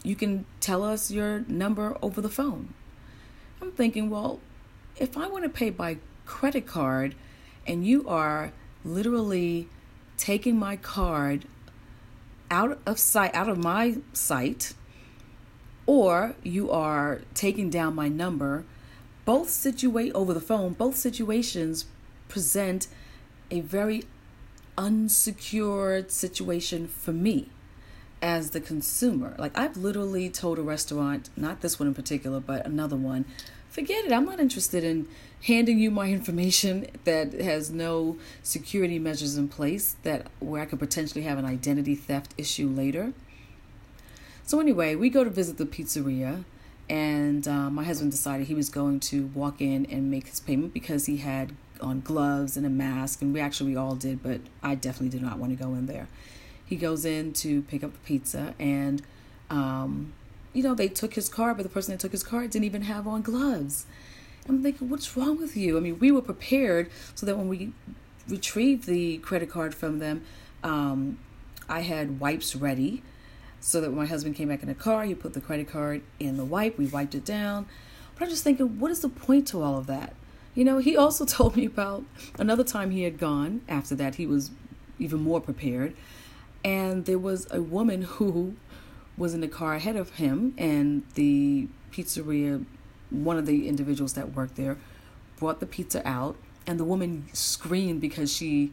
you 0.04 0.16
can 0.16 0.46
tell 0.60 0.84
us 0.84 1.12
your 1.12 1.42
number 1.48 1.98
over 2.02 2.22
the 2.22 2.30
phone. 2.30 2.74
I'm 3.62 3.72
thinking, 3.72 4.10
well, 4.10 4.40
if 4.96 5.18
I 5.18 5.28
want 5.28 5.44
to 5.44 5.50
pay 5.50 5.70
by 5.70 5.98
credit 6.26 6.66
card, 6.66 7.16
and 7.68 7.86
you 7.86 8.08
are 8.08 8.54
literally 8.86 9.68
taking 10.18 10.58
my 10.58 10.78
card 10.78 11.46
out 12.50 12.80
of 12.86 13.00
sight 13.00 13.34
out 13.34 13.50
of 13.50 13.58
my 13.58 13.98
sight 14.14 14.74
or 15.86 16.36
you 16.44 16.70
are 16.70 17.22
taking 17.34 17.70
down 17.70 17.96
my 17.96 18.10
number. 18.10 18.66
Both 19.26 19.50
situate 19.50 20.14
over 20.14 20.34
the 20.34 20.42
phone 20.42 20.74
both 20.74 20.96
situations 20.96 21.86
present 22.28 22.88
a 23.50 23.62
very 23.62 24.04
unsecured 24.78 26.12
situation 26.12 26.88
for 26.88 27.14
me 27.14 27.50
as 28.22 28.52
the 28.52 28.62
consumer. 28.62 29.36
Like 29.38 29.58
i've 29.58 29.78
literally 29.78 30.30
told 30.30 30.60
a 30.60 30.64
restaurant 30.64 31.30
not 31.36 31.62
this 31.62 31.80
one 31.80 31.88
in 31.88 31.94
particular 31.94 32.40
but 32.40 32.66
another 32.66 32.96
one 32.96 33.26
forget 33.78 34.06
it. 34.06 34.12
I'm 34.12 34.26
not 34.26 34.40
interested 34.40 34.84
in 34.84 35.08
handing 35.44 35.78
you 35.78 35.92
my 35.92 36.08
information 36.08 36.88
that 37.04 37.32
has 37.34 37.70
no 37.70 38.18
security 38.42 38.98
measures 38.98 39.38
in 39.38 39.50
place 39.50 39.96
that 40.02 40.26
where 40.40 40.64
I 40.64 40.66
could 40.66 40.80
potentially 40.80 41.26
have 41.26 41.38
an 41.38 41.46
identity 41.46 41.94
theft 41.94 42.34
issue 42.40 42.68
later. 42.68 43.14
So 44.48 44.60
anyway, 44.60 44.96
we 44.96 45.12
go 45.12 45.24
to 45.24 45.30
visit 45.30 45.60
the 45.60 45.68
pizzeria, 45.68 46.44
and 46.90 47.48
uh, 47.48 47.70
my 47.70 47.84
husband 47.84 48.10
decided 48.10 48.48
he 48.48 48.56
was 48.56 48.70
going 48.70 49.00
to 49.12 49.28
walk 49.36 49.62
in 49.62 49.86
and 49.86 50.10
make 50.10 50.28
his 50.28 50.40
payment 50.40 50.74
because 50.74 51.06
he 51.06 51.18
had 51.18 51.54
on 51.80 52.02
gloves 52.02 52.58
and 52.58 52.66
a 52.66 52.72
mask, 52.72 53.22
and 53.22 53.32
we 53.32 53.40
actually 53.40 53.70
we 53.70 53.78
all 53.78 53.94
did, 53.94 54.24
but 54.24 54.42
I 54.64 54.74
definitely 54.74 55.10
did 55.10 55.22
not 55.22 55.38
want 55.38 55.56
to 55.56 55.64
go 55.64 55.76
in 55.76 55.86
there. 55.86 56.08
He 56.66 56.78
goes 56.78 57.06
in 57.06 57.32
to 57.34 57.62
pick 57.62 57.84
up 57.84 57.94
the 57.94 58.00
pizza, 58.00 58.56
and 58.58 59.04
um, 59.52 60.14
you 60.58 60.64
know, 60.64 60.74
they 60.74 60.88
took 60.88 61.14
his 61.14 61.30
car, 61.30 61.54
but 61.54 61.62
the 61.62 61.70
person 61.70 61.92
that 61.92 62.00
took 62.00 62.12
his 62.12 62.24
car 62.24 62.42
didn't 62.48 62.64
even 62.64 62.82
have 62.82 63.08
on 63.08 63.22
gloves. 63.22 63.86
I'm 64.50 64.64
thinking, 64.64 64.90
what's 64.90 65.16
wrong 65.16 65.38
with 65.38 65.56
you? 65.56 65.78
I 65.78 65.80
mean, 65.80 66.00
we 66.00 66.12
were 66.12 66.22
prepared 66.22 66.90
so 67.14 67.28
that 67.28 67.38
when 67.38 67.48
we 67.48 67.74
retrieved 68.28 68.88
the 68.88 69.20
credit 69.20 69.52
card 69.52 69.76
from 69.76 70.00
them, 70.00 70.24
um, 70.64 71.20
I 71.70 71.82
had 71.82 72.20
wipes 72.20 72.56
ready 72.56 73.04
so 73.60 73.80
that 73.82 73.90
when 73.90 74.00
my 74.00 74.08
husband 74.08 74.36
came 74.36 74.48
back 74.48 74.64
in 74.64 74.68
the 74.68 74.74
car, 74.74 75.04
he 75.04 75.14
put 75.14 75.36
the 75.36 75.42
credit 75.42 75.70
card 75.70 76.02
in 76.20 76.38
the 76.38 76.46
wipe, 76.46 76.76
we 76.76 76.88
wiped 76.88 77.14
it 77.14 77.24
down. 77.24 77.68
But 78.16 78.24
I'm 78.24 78.30
just 78.32 78.44
thinking, 78.44 78.80
what 78.80 78.90
is 78.90 79.02
the 79.02 79.10
point 79.10 79.48
to 79.50 79.62
all 79.62 79.78
of 79.78 79.86
that? 79.86 80.16
You 80.56 80.66
know, 80.66 80.80
he 80.80 80.98
also 80.98 81.24
told 81.38 81.56
me 81.56 81.68
about 81.68 82.04
another 82.40 82.64
time 82.64 82.90
he 82.90 83.04
had 83.04 83.20
gone. 83.20 83.62
After 83.70 83.94
that, 83.94 84.16
he 84.16 84.26
was 84.26 84.50
even 84.98 85.20
more 85.20 85.40
prepared. 85.40 85.96
And 86.66 87.06
there 87.06 87.20
was 87.20 87.46
a 87.52 87.62
woman 87.62 88.02
who 88.02 88.56
was 89.18 89.34
in 89.34 89.42
the 89.42 89.48
car 89.48 89.74
ahead 89.74 89.96
of 89.96 90.16
him, 90.16 90.54
and 90.58 91.04
the 91.16 91.68
pizzeria, 91.92 92.64
one 93.10 93.38
of 93.38 93.46
the 93.46 93.68
individuals 93.68 94.14
that 94.14 94.34
worked 94.34 94.56
there, 94.56 94.78
brought 95.38 95.60
the 95.60 95.66
pizza 95.66 96.08
out, 96.08 96.36
and 96.66 96.80
the 96.80 96.84
woman 96.84 97.28
screamed 97.34 98.02
because 98.02 98.34
she 98.34 98.72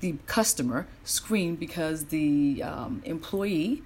the 0.00 0.16
customer 0.26 0.86
screamed 1.04 1.58
because 1.58 2.06
the 2.06 2.62
um, 2.62 3.02
employee 3.04 3.82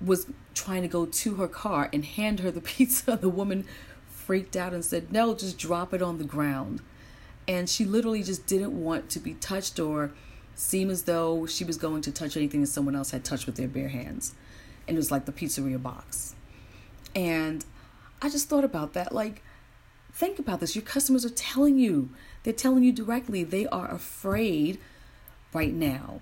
was 0.00 0.26
trying 0.54 0.82
to 0.82 0.88
go 0.88 1.06
to 1.06 1.34
her 1.34 1.48
car 1.48 1.90
and 1.92 2.04
hand 2.04 2.40
her 2.40 2.50
the 2.50 2.60
pizza. 2.72 3.16
The 3.16 3.28
woman 3.28 3.64
freaked 4.08 4.56
out 4.56 4.72
and 4.72 4.84
said, 4.84 5.12
No, 5.12 5.34
just 5.34 5.58
drop 5.58 5.92
it 5.92 6.02
on 6.02 6.18
the 6.18 6.24
ground. 6.24 6.80
And 7.46 7.68
she 7.68 7.84
literally 7.84 8.22
just 8.22 8.46
didn't 8.46 8.78
want 8.78 9.08
to 9.10 9.18
be 9.18 9.34
touched 9.34 9.80
or 9.80 10.12
seem 10.54 10.90
as 10.90 11.04
though 11.04 11.46
she 11.46 11.64
was 11.64 11.78
going 11.78 12.02
to 12.02 12.12
touch 12.12 12.36
anything 12.36 12.60
that 12.60 12.66
someone 12.66 12.94
else 12.94 13.12
had 13.12 13.24
touched 13.24 13.46
with 13.46 13.56
their 13.56 13.68
bare 13.68 13.88
hands. 13.88 14.34
And 14.88 14.96
it 14.96 14.98
was 14.98 15.10
like 15.10 15.26
the 15.26 15.32
pizzeria 15.32 15.80
box. 15.80 16.34
And 17.14 17.64
I 18.20 18.30
just 18.30 18.48
thought 18.48 18.64
about 18.64 18.94
that. 18.94 19.12
Like, 19.12 19.42
think 20.12 20.38
about 20.38 20.60
this. 20.60 20.74
Your 20.74 20.84
customers 20.84 21.24
are 21.24 21.30
telling 21.30 21.78
you, 21.78 22.08
they're 22.42 22.52
telling 22.52 22.82
you 22.82 22.92
directly, 22.92 23.44
they 23.44 23.66
are 23.66 23.90
afraid 23.90 24.80
right 25.52 25.74
now. 25.74 26.20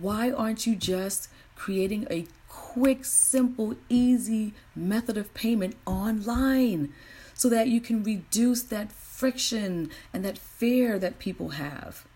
Why 0.00 0.30
aren't 0.30 0.66
you 0.66 0.74
just 0.74 1.28
creating 1.54 2.06
a 2.10 2.26
quick, 2.48 3.04
simple, 3.04 3.76
easy 3.88 4.54
method 4.74 5.16
of 5.16 5.34
payment 5.34 5.76
online 5.86 6.92
so 7.34 7.48
that 7.48 7.68
you 7.68 7.80
can 7.80 8.02
reduce 8.02 8.62
that 8.62 8.90
friction 8.90 9.90
and 10.12 10.24
that 10.24 10.38
fear 10.38 10.98
that 10.98 11.18
people 11.18 11.50
have? 11.50 12.06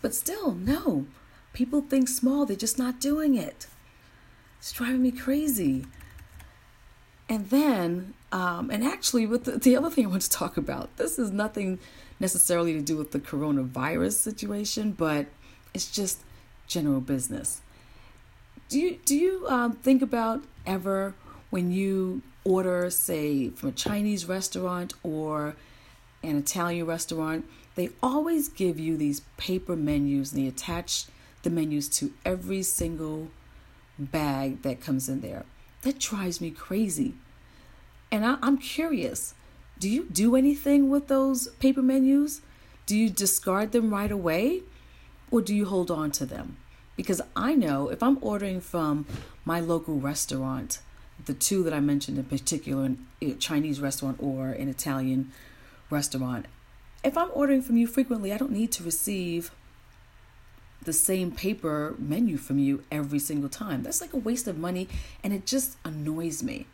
But 0.00 0.14
still, 0.14 0.54
no. 0.54 1.06
People 1.52 1.82
think 1.82 2.08
small, 2.08 2.46
they're 2.46 2.56
just 2.56 2.78
not 2.78 3.00
doing 3.00 3.34
it. 3.36 3.66
It's 4.58 4.72
driving 4.72 5.02
me 5.02 5.10
crazy. 5.10 5.86
And 7.28 7.50
then, 7.50 8.14
um, 8.32 8.70
and 8.70 8.82
actually, 8.82 9.26
with 9.26 9.44
the, 9.44 9.58
the 9.58 9.76
other 9.76 9.90
thing 9.90 10.06
I 10.06 10.08
want 10.08 10.22
to 10.22 10.30
talk 10.30 10.56
about, 10.56 10.96
this 10.96 11.18
is 11.18 11.30
nothing 11.30 11.78
necessarily 12.18 12.72
to 12.72 12.80
do 12.80 12.96
with 12.96 13.12
the 13.12 13.20
coronavirus 13.20 14.14
situation, 14.14 14.92
but 14.92 15.26
it's 15.74 15.90
just 15.90 16.20
general 16.66 17.00
business. 17.00 17.60
Do 18.68 18.78
you 18.78 18.98
do 19.04 19.16
you 19.16 19.46
um, 19.48 19.72
think 19.72 20.02
about 20.02 20.42
ever 20.66 21.14
when 21.50 21.70
you 21.70 22.22
order, 22.44 22.90
say, 22.90 23.50
from 23.50 23.70
a 23.70 23.72
Chinese 23.72 24.26
restaurant 24.26 24.94
or 25.02 25.54
an 26.22 26.36
Italian 26.36 26.86
restaurant? 26.86 27.46
They 27.76 27.90
always 28.02 28.48
give 28.48 28.78
you 28.80 28.96
these 28.96 29.20
paper 29.36 29.76
menus, 29.76 30.32
and 30.32 30.42
they 30.42 30.48
attach 30.48 31.06
the 31.42 31.50
menus 31.50 31.88
to 31.90 32.12
every 32.24 32.62
single 32.62 33.28
bag 33.98 34.62
that 34.62 34.80
comes 34.80 35.08
in 35.08 35.20
there. 35.20 35.44
That 35.82 35.98
drives 35.98 36.40
me 36.40 36.50
crazy. 36.50 37.14
And 38.10 38.24
I, 38.24 38.36
I'm 38.42 38.58
curious 38.58 39.34
do 39.78 39.88
you 39.88 40.08
do 40.10 40.34
anything 40.34 40.88
with 40.88 41.06
those 41.06 41.48
paper 41.60 41.82
menus? 41.82 42.40
Do 42.86 42.96
you 42.96 43.10
discard 43.10 43.70
them 43.70 43.90
right 43.90 44.10
away? 44.10 44.62
Or 45.30 45.40
do 45.40 45.54
you 45.54 45.66
hold 45.66 45.90
on 45.90 46.10
to 46.12 46.26
them? 46.26 46.56
Because 46.96 47.20
I 47.36 47.54
know 47.54 47.88
if 47.88 48.02
I'm 48.02 48.18
ordering 48.20 48.60
from 48.60 49.06
my 49.44 49.60
local 49.60 50.00
restaurant, 50.00 50.80
the 51.26 51.34
two 51.34 51.62
that 51.62 51.72
I 51.72 51.78
mentioned 51.78 52.18
in 52.18 52.24
particular, 52.24 52.96
a 53.22 53.34
Chinese 53.34 53.80
restaurant 53.80 54.16
or 54.20 54.48
an 54.48 54.68
Italian 54.68 55.30
restaurant, 55.90 56.46
if 57.04 57.16
I'm 57.16 57.30
ordering 57.32 57.62
from 57.62 57.76
you 57.76 57.86
frequently, 57.86 58.32
I 58.32 58.38
don't 58.38 58.50
need 58.50 58.72
to 58.72 58.82
receive 58.82 59.52
the 60.82 60.92
same 60.92 61.30
paper 61.30 61.94
menu 61.98 62.36
from 62.36 62.58
you 62.58 62.84
every 62.90 63.18
single 63.18 63.48
time. 63.48 63.82
That's 63.82 64.00
like 64.00 64.12
a 64.12 64.18
waste 64.18 64.46
of 64.46 64.58
money 64.58 64.88
and 65.22 65.32
it 65.32 65.46
just 65.46 65.76
annoys 65.84 66.42
me. 66.42 66.66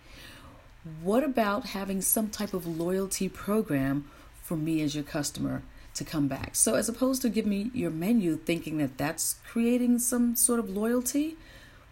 What 1.02 1.24
about 1.24 1.66
having 1.66 2.02
some 2.02 2.28
type 2.28 2.52
of 2.52 2.66
loyalty 2.66 3.28
program 3.28 4.08
for 4.42 4.56
me 4.56 4.82
as 4.82 4.94
your 4.94 5.04
customer 5.04 5.62
to 5.94 6.04
come 6.04 6.28
back? 6.28 6.54
So, 6.54 6.74
as 6.74 6.88
opposed 6.88 7.22
to 7.22 7.30
give 7.30 7.46
me 7.46 7.70
your 7.72 7.90
menu 7.90 8.36
thinking 8.36 8.76
that 8.78 8.98
that's 8.98 9.36
creating 9.48 9.98
some 10.00 10.36
sort 10.36 10.58
of 10.58 10.68
loyalty 10.68 11.38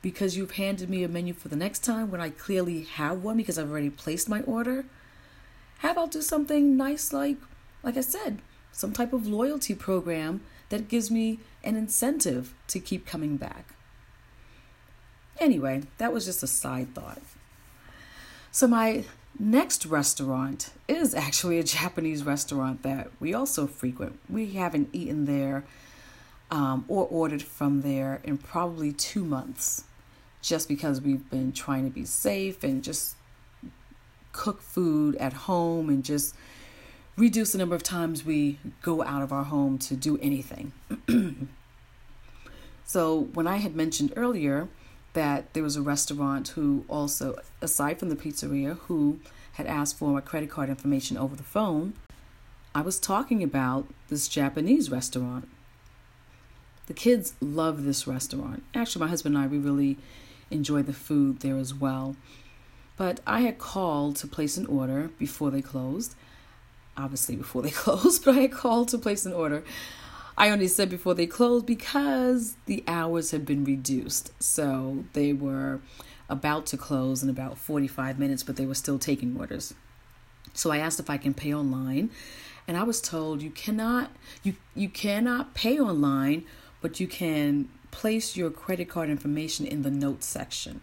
because 0.03 0.37
you've 0.37 0.53
handed 0.53 0.91
me 0.91 1.05
a 1.05 1.09
menu 1.09 1.33
for 1.33 1.49
the 1.49 1.57
next 1.57 1.79
time 1.79 2.11
when 2.11 2.21
I 2.21 2.31
clearly 2.31 2.83
have 2.83 3.23
one 3.23 3.39
because 3.39 3.57
I've 3.57 3.71
already 3.71 3.89
placed 3.89 4.29
my 4.29 4.43
order, 4.43 4.85
how 5.79 5.93
about 5.93 6.11
do 6.11 6.21
something 6.21 6.77
nice 6.77 7.13
like, 7.13 7.39
like 7.83 7.97
I 7.97 8.03
said, 8.03 8.43
some 8.73 8.93
type 8.93 9.13
of 9.13 9.27
loyalty 9.27 9.75
program 9.75 10.43
that 10.73 10.89
gives 10.89 11.11
me 11.11 11.39
an 11.63 11.77
incentive 11.77 12.55
to 12.67 12.81
keep 12.81 13.07
coming 13.07 13.37
back? 13.37 13.75
Anyway, 15.39 15.83
that 15.99 16.15
was 16.15 16.25
just 16.25 16.43
a 16.43 16.47
side 16.47 16.95
thought. 16.95 17.21
So, 18.51 18.67
my 18.67 19.05
next 19.39 19.85
restaurant 19.85 20.71
is 20.89 21.15
actually 21.15 21.59
a 21.59 21.63
Japanese 21.79 22.25
restaurant 22.25 22.83
that 22.85 23.11
we 23.21 23.35
also 23.35 23.67
frequent. 23.67 24.19
We 24.31 24.53
haven't 24.53 24.89
eaten 24.95 25.27
there 25.27 25.65
um, 26.51 26.87
or 26.89 27.07
ordered 27.07 27.43
from 27.43 27.83
there 27.83 28.23
in 28.25 28.39
probably 28.39 28.93
two 28.93 29.25
months 29.25 29.85
just 30.41 30.69
because 30.69 31.03
we've 31.03 31.29
been 31.31 31.53
trying 31.53 31.85
to 31.85 31.91
be 31.91 32.07
safe 32.07 32.65
and 32.65 32.83
just 32.83 33.17
cook 34.33 34.63
food 34.63 35.17
at 35.17 35.35
home 35.35 35.91
and 35.91 36.03
just 36.03 36.35
reduce 37.17 37.53
the 37.53 37.59
number 37.59 37.75
of 37.75 37.83
times 37.83 38.25
we 38.25 38.59
go 38.81 39.03
out 39.03 39.23
of 39.23 39.33
our 39.33 39.45
home 39.45 39.79
to 39.79 39.97
do 39.97 40.19
anything. 40.19 40.73
so, 42.85 43.29
when 43.35 43.47
I 43.47 43.57
had 43.57 43.77
mentioned 43.77 44.13
earlier, 44.17 44.69
that 45.13 45.53
there 45.53 45.63
was 45.63 45.77
a 45.77 45.83
restaurant 45.83 46.49
who 46.49 46.85
also, 46.89 47.39
aside 47.61 47.99
from 47.99 48.09
the 48.09 48.17
pizzeria, 48.17 48.79
who 48.81 49.21
had 49.53 49.67
asked 49.67 49.99
for 49.99 50.11
my 50.11 50.21
credit 50.21 50.51
card 50.51 50.71
information 50.71 51.17
over 51.17 51.37
the 51.37 51.43
phone. 51.43 51.95
I 52.75 52.81
was 52.81 52.99
talking 52.99 53.43
about 53.43 53.87
this 54.09 54.29
Japanese 54.29 54.91
restaurant. 54.91 55.49
The 56.87 56.95
kids 56.95 57.35
love 57.41 57.85
this 57.85 58.07
restaurant. 58.07 58.63
Actually, 58.75 59.01
my 59.01 59.09
husband 59.09 59.37
and 59.37 59.45
I, 59.45 59.47
we 59.47 59.59
really 59.59 59.99
enjoy 60.51 60.83
the 60.83 60.95
food 60.95 61.41
there 61.41 61.59
as 61.59 61.75
well. 61.75 62.17
But 62.97 63.21
I 63.27 63.41
had 63.41 63.59
called 63.59 64.17
to 64.17 64.27
place 64.27 64.57
an 64.57 64.67
order 64.67 65.11
before 65.19 65.51
they 65.51 65.63
closed. 65.63 66.15
Obviously, 66.97 67.37
before 67.37 67.63
they 67.63 67.71
closed, 67.85 68.25
but 68.25 68.37
I 68.37 68.49
called 68.49 68.89
to 68.89 68.99
place 68.99 69.27
an 69.27 69.33
order 69.33 69.65
I 70.37 70.51
only 70.51 70.69
said 70.69 70.89
before 70.89 71.15
they 71.15 71.27
closed 71.27 71.67
because 71.67 72.57
the 72.67 72.83
hours 72.89 73.31
had 73.33 73.45
been 73.45 73.65
reduced. 73.65 74.33
So 74.43 75.05
they 75.13 75.33
were 75.33 75.81
about 76.29 76.67
to 76.67 76.77
close 76.77 77.23
in 77.23 77.29
about 77.29 77.59
45 77.59 78.19
minutes, 78.19 78.43
but 78.43 78.57
they 78.57 78.67
were 78.67 78.75
still 78.75 78.99
taking 78.99 79.37
orders. 79.39 79.75
So 80.55 80.71
I 80.71 80.79
asked 80.79 81.01
if 81.01 81.11
I 81.11 81.19
can 81.19 81.35
pay 81.35 81.55
online, 81.55 82.11
and 82.67 82.77
I 82.77 82.83
was 82.83 83.01
told 83.01 83.43
you 83.43 83.51
cannot 83.51 84.11
you 84.43 84.55
you 84.75 84.89
cannot 84.89 85.55
pay 85.55 85.79
online, 85.79 86.45
but 86.81 87.01
you 87.01 87.07
can 87.07 87.69
place 87.91 88.37
your 88.37 88.51
credit 88.51 88.89
card 88.89 89.11
information 89.11 89.67
in 89.67 89.83
the 89.83 89.91
notes 89.91 90.27
section. 90.27 90.81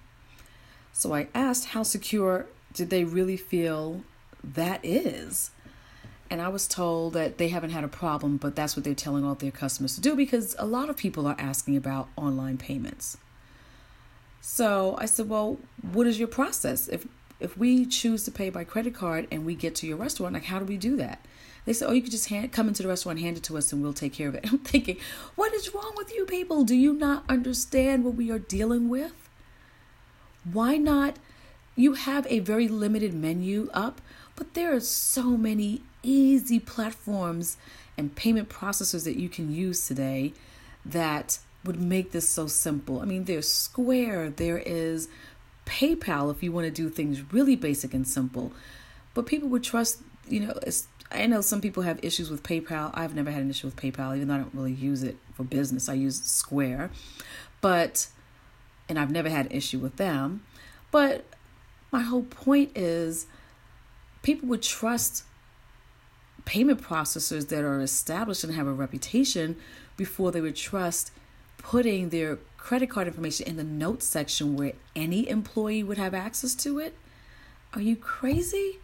So 0.91 1.13
I 1.13 1.27
asked 1.33 1.69
how 1.69 1.83
secure 1.83 2.47
did 2.73 2.89
they 2.89 3.03
really 3.03 3.37
feel 3.37 4.03
that 4.43 4.79
is? 4.83 5.51
And 6.29 6.41
I 6.41 6.47
was 6.47 6.67
told 6.67 7.13
that 7.13 7.37
they 7.37 7.47
haven't 7.47 7.71
had 7.71 7.83
a 7.83 7.87
problem, 7.87 8.37
but 8.37 8.55
that's 8.55 8.75
what 8.75 8.83
they're 8.83 8.93
telling 8.93 9.25
all 9.25 9.35
their 9.35 9.51
customers 9.51 9.95
to 9.95 10.01
do 10.01 10.15
because 10.15 10.55
a 10.59 10.65
lot 10.65 10.89
of 10.89 10.95
people 10.95 11.25
are 11.25 11.35
asking 11.39 11.75
about 11.75 12.07
online 12.15 12.57
payments. 12.57 13.17
So 14.41 14.95
I 14.99 15.05
said, 15.05 15.27
"Well, 15.27 15.57
what 15.81 16.07
is 16.07 16.19
your 16.19 16.27
process? 16.27 16.87
If 16.87 17.07
if 17.39 17.57
we 17.57 17.85
choose 17.85 18.23
to 18.25 18.31
pay 18.31 18.49
by 18.49 18.63
credit 18.63 18.93
card 18.93 19.27
and 19.31 19.45
we 19.45 19.55
get 19.55 19.73
to 19.75 19.87
your 19.87 19.97
restaurant, 19.97 20.33
like 20.33 20.45
how 20.45 20.59
do 20.59 20.65
we 20.65 20.77
do 20.77 20.95
that?" 20.97 21.25
They 21.65 21.73
said, 21.73 21.89
"Oh, 21.89 21.93
you 21.93 22.01
could 22.01 22.11
just 22.11 22.29
hand, 22.29 22.51
come 22.51 22.67
into 22.67 22.83
the 22.83 22.89
restaurant, 22.89 23.19
hand 23.19 23.37
it 23.37 23.43
to 23.43 23.57
us, 23.57 23.73
and 23.73 23.81
we'll 23.81 23.93
take 23.93 24.13
care 24.13 24.27
of 24.27 24.35
it." 24.35 24.45
I'm 24.51 24.59
thinking, 24.59 24.97
"What 25.35 25.53
is 25.53 25.73
wrong 25.73 25.93
with 25.97 26.13
you 26.13 26.25
people? 26.25 26.63
Do 26.63 26.75
you 26.75 26.93
not 26.93 27.23
understand 27.27 28.03
what 28.03 28.15
we 28.15 28.31
are 28.31 28.39
dealing 28.39 28.87
with? 28.87 29.13
Why 30.43 30.77
not? 30.77 31.17
You 31.75 31.93
have 31.93 32.27
a 32.29 32.39
very 32.39 32.67
limited 32.67 33.13
menu 33.13 33.69
up, 33.73 34.01
but 34.39 34.53
there 34.53 34.73
are 34.73 34.79
so 34.79 35.35
many 35.35 35.81
easy 36.01 36.61
platforms 36.61 37.57
and 37.97 38.15
payment 38.15 38.47
processors 38.47 39.03
that 39.03 39.17
you 39.17 39.27
can 39.27 39.53
use 39.53 39.85
today 39.85 40.31
that 40.85 41.39
would 41.65 41.77
make 41.77 42.13
this 42.13 42.29
so 42.29 42.47
simple. 42.47 43.01
I 43.01 43.05
mean, 43.05 43.25
there's 43.25 43.51
Square, 43.51 44.29
there 44.37 44.57
is 44.57 45.09
PayPal 45.65 46.31
if 46.31 46.41
you 46.41 46.53
want 46.53 46.63
to 46.63 46.71
do 46.71 46.87
things 46.87 47.33
really 47.33 47.57
basic 47.57 47.93
and 47.93 48.07
simple. 48.07 48.53
But 49.13 49.25
people 49.25 49.49
would 49.49 49.61
trust, 49.61 50.01
you 50.25 50.39
know, 50.39 50.57
I 51.11 51.25
know 51.25 51.41
some 51.41 51.59
people 51.59 51.83
have 51.83 51.99
issues 52.01 52.29
with 52.29 52.41
PayPal. 52.41 52.91
I've 52.93 53.13
never 53.13 53.31
had 53.31 53.41
an 53.41 53.49
issue 53.49 53.67
with 53.67 53.75
PayPal, 53.75 54.15
even 54.15 54.29
though 54.29 54.35
I 54.35 54.37
don't 54.37 54.53
really 54.53 54.71
use 54.71 55.03
it 55.03 55.17
for 55.33 55.43
business. 55.43 55.89
I 55.89 55.95
use 55.95 56.21
Square. 56.23 56.91
But, 57.59 58.07
and 58.87 58.97
I've 58.97 59.11
never 59.11 59.27
had 59.27 59.47
an 59.47 59.51
issue 59.51 59.79
with 59.79 59.97
them. 59.97 60.45
But 60.91 61.25
my 61.91 62.03
whole 62.03 62.23
point 62.23 62.71
is 62.73 63.27
people 64.21 64.47
would 64.49 64.61
trust 64.61 65.23
payment 66.45 66.81
processors 66.81 67.49
that 67.49 67.63
are 67.63 67.81
established 67.81 68.43
and 68.43 68.53
have 68.53 68.67
a 68.67 68.73
reputation 68.73 69.55
before 69.97 70.31
they 70.31 70.41
would 70.41 70.55
trust 70.55 71.11
putting 71.57 72.09
their 72.09 72.37
credit 72.57 72.89
card 72.89 73.07
information 73.07 73.45
in 73.47 73.57
the 73.57 73.63
notes 73.63 74.05
section 74.07 74.55
where 74.55 74.73
any 74.95 75.27
employee 75.29 75.83
would 75.83 75.97
have 75.97 76.13
access 76.13 76.55
to 76.55 76.79
it? 76.79 76.95
Are 77.73 77.81
you 77.81 77.95
crazy? 77.95 78.79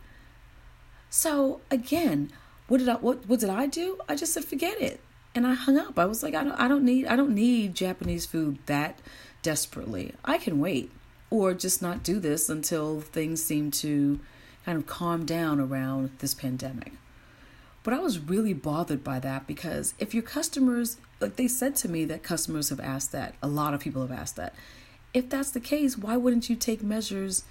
So 1.09 1.61
again, 1.71 2.31
what 2.67 2.79
did 2.79 2.89
I 2.89 2.95
what 2.95 3.27
what 3.27 3.39
did 3.39 3.49
I 3.49 3.67
do? 3.67 3.99
I 4.09 4.15
just 4.15 4.33
said 4.33 4.45
forget 4.45 4.79
it. 4.81 4.99
and 5.35 5.45
I 5.45 5.53
hung 5.53 5.77
up. 5.77 5.99
I 5.99 6.05
was 6.05 6.23
like, 6.23 6.33
I 6.33 6.43
don't, 6.43 6.53
I 6.59 6.67
don't 6.67 6.83
need, 6.83 7.05
I 7.07 7.15
don't 7.15 7.35
need 7.35 7.75
Japanese 7.75 8.25
food 8.25 8.57
that 8.67 8.99
desperately. 9.41 10.13
I 10.23 10.37
can 10.37 10.59
wait, 10.59 10.91
or 11.29 11.53
just 11.53 11.81
not 11.81 12.03
do 12.03 12.19
this 12.19 12.49
until 12.49 13.01
things 13.01 13.43
seem 13.43 13.69
to 13.71 14.19
kind 14.65 14.77
of 14.79 14.87
calm 14.87 15.25
down 15.25 15.59
around 15.59 16.09
this 16.19 16.33
pandemic. 16.33 16.93
But 17.83 17.93
I 17.93 17.99
was 17.99 18.17
really 18.17 18.53
bothered 18.53 19.03
by 19.03 19.19
that 19.19 19.45
because 19.45 19.93
if 19.99 20.15
your 20.15 20.23
customers, 20.23 20.97
like 21.19 21.35
they 21.35 21.47
said 21.47 21.75
to 21.77 21.89
me 21.89 22.03
that 22.05 22.23
customers 22.23 22.69
have 22.69 22.79
asked 22.79 23.11
that, 23.11 23.35
a 23.43 23.47
lot 23.47 23.75
of 23.75 23.79
people 23.79 24.01
have 24.01 24.17
asked 24.17 24.37
that. 24.37 24.55
If 25.13 25.29
that's 25.29 25.51
the 25.51 25.59
case, 25.59 25.97
why 25.97 26.17
wouldn't 26.17 26.49
you 26.49 26.55
take 26.55 26.81
measures 26.81 27.43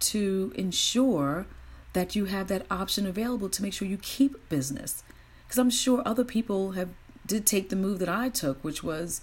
to 0.00 0.52
ensure 0.54 1.46
that 1.94 2.14
you 2.14 2.26
have 2.26 2.46
that 2.46 2.64
option 2.70 3.06
available 3.06 3.48
to 3.48 3.62
make 3.62 3.72
sure 3.72 3.88
you 3.88 3.98
keep 3.98 4.48
business? 4.48 5.02
Because 5.44 5.58
I'm 5.58 5.68
sure 5.68 6.00
other 6.04 6.24
people 6.24 6.72
have 6.72 6.90
did 7.26 7.44
take 7.44 7.68
the 7.68 7.76
move 7.76 7.98
that 7.98 8.08
I 8.08 8.28
took, 8.28 8.62
which 8.62 8.84
was 8.84 9.20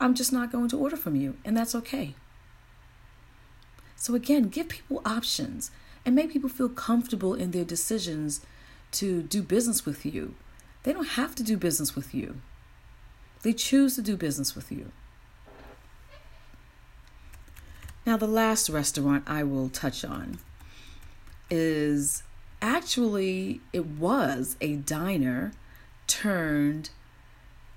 I'm 0.00 0.14
just 0.14 0.32
not 0.32 0.50
going 0.50 0.68
to 0.70 0.78
order 0.78 0.96
from 0.96 1.14
you, 1.14 1.36
and 1.44 1.56
that's 1.56 1.76
okay. 1.76 2.16
So 3.94 4.16
again, 4.16 4.48
give 4.48 4.68
people 4.68 5.00
options 5.04 5.70
and 6.04 6.14
make 6.14 6.32
people 6.32 6.50
feel 6.50 6.68
comfortable 6.68 7.34
in 7.34 7.50
their 7.50 7.64
decisions 7.64 8.40
to 8.92 9.22
do 9.22 9.42
business 9.42 9.86
with 9.86 10.04
you. 10.04 10.34
They 10.82 10.92
don't 10.92 11.08
have 11.08 11.34
to 11.36 11.42
do 11.42 11.56
business 11.56 11.96
with 11.96 12.14
you, 12.14 12.36
they 13.42 13.52
choose 13.52 13.94
to 13.96 14.02
do 14.02 14.16
business 14.16 14.54
with 14.54 14.70
you. 14.70 14.90
Now, 18.06 18.18
the 18.18 18.26
last 18.26 18.68
restaurant 18.68 19.24
I 19.26 19.44
will 19.44 19.70
touch 19.70 20.04
on 20.04 20.38
is 21.50 22.22
actually, 22.60 23.60
it 23.72 23.86
was 23.86 24.56
a 24.60 24.76
diner 24.76 25.52
turned 26.06 26.90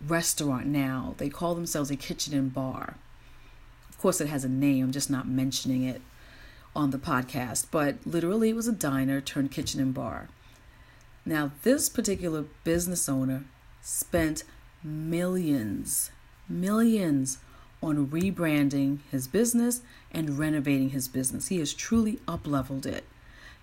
restaurant 0.06 0.66
now. 0.68 1.16
They 1.18 1.30
call 1.30 1.56
themselves 1.56 1.90
a 1.90 1.96
kitchen 1.96 2.34
and 2.34 2.54
bar. 2.54 2.98
Of 3.90 3.98
course, 3.98 4.20
it 4.20 4.28
has 4.28 4.44
a 4.44 4.50
name, 4.50 4.86
I'm 4.86 4.92
just 4.92 5.10
not 5.10 5.28
mentioning 5.28 5.84
it 5.84 6.02
on 6.78 6.92
the 6.92 7.00
podcast, 7.00 7.66
but 7.72 7.98
literally, 8.06 8.52
it 8.52 8.56
was 8.56 8.68
a 8.68 8.72
diner 8.72 9.20
turned 9.20 9.52
kitchen 9.52 9.82
and 9.82 9.96
bar. 9.96 10.30
Now, 11.26 11.52
this 11.63 11.90
particular 11.90 12.46
business 12.63 13.10
owner 13.10 13.46
spent 13.82 14.44
millions, 14.84 16.12
millions 16.48 17.40
on 17.82 18.08
rebranding 18.08 19.00
his 19.12 19.28
business 19.28 19.82
and 20.12 20.38
renovating 20.38 20.92
his 20.92 21.08
business. 21.08 21.48
He 21.48 21.58
has 21.60 21.74
truly 21.74 22.20
upleveled 22.28 22.86
it. 22.86 23.06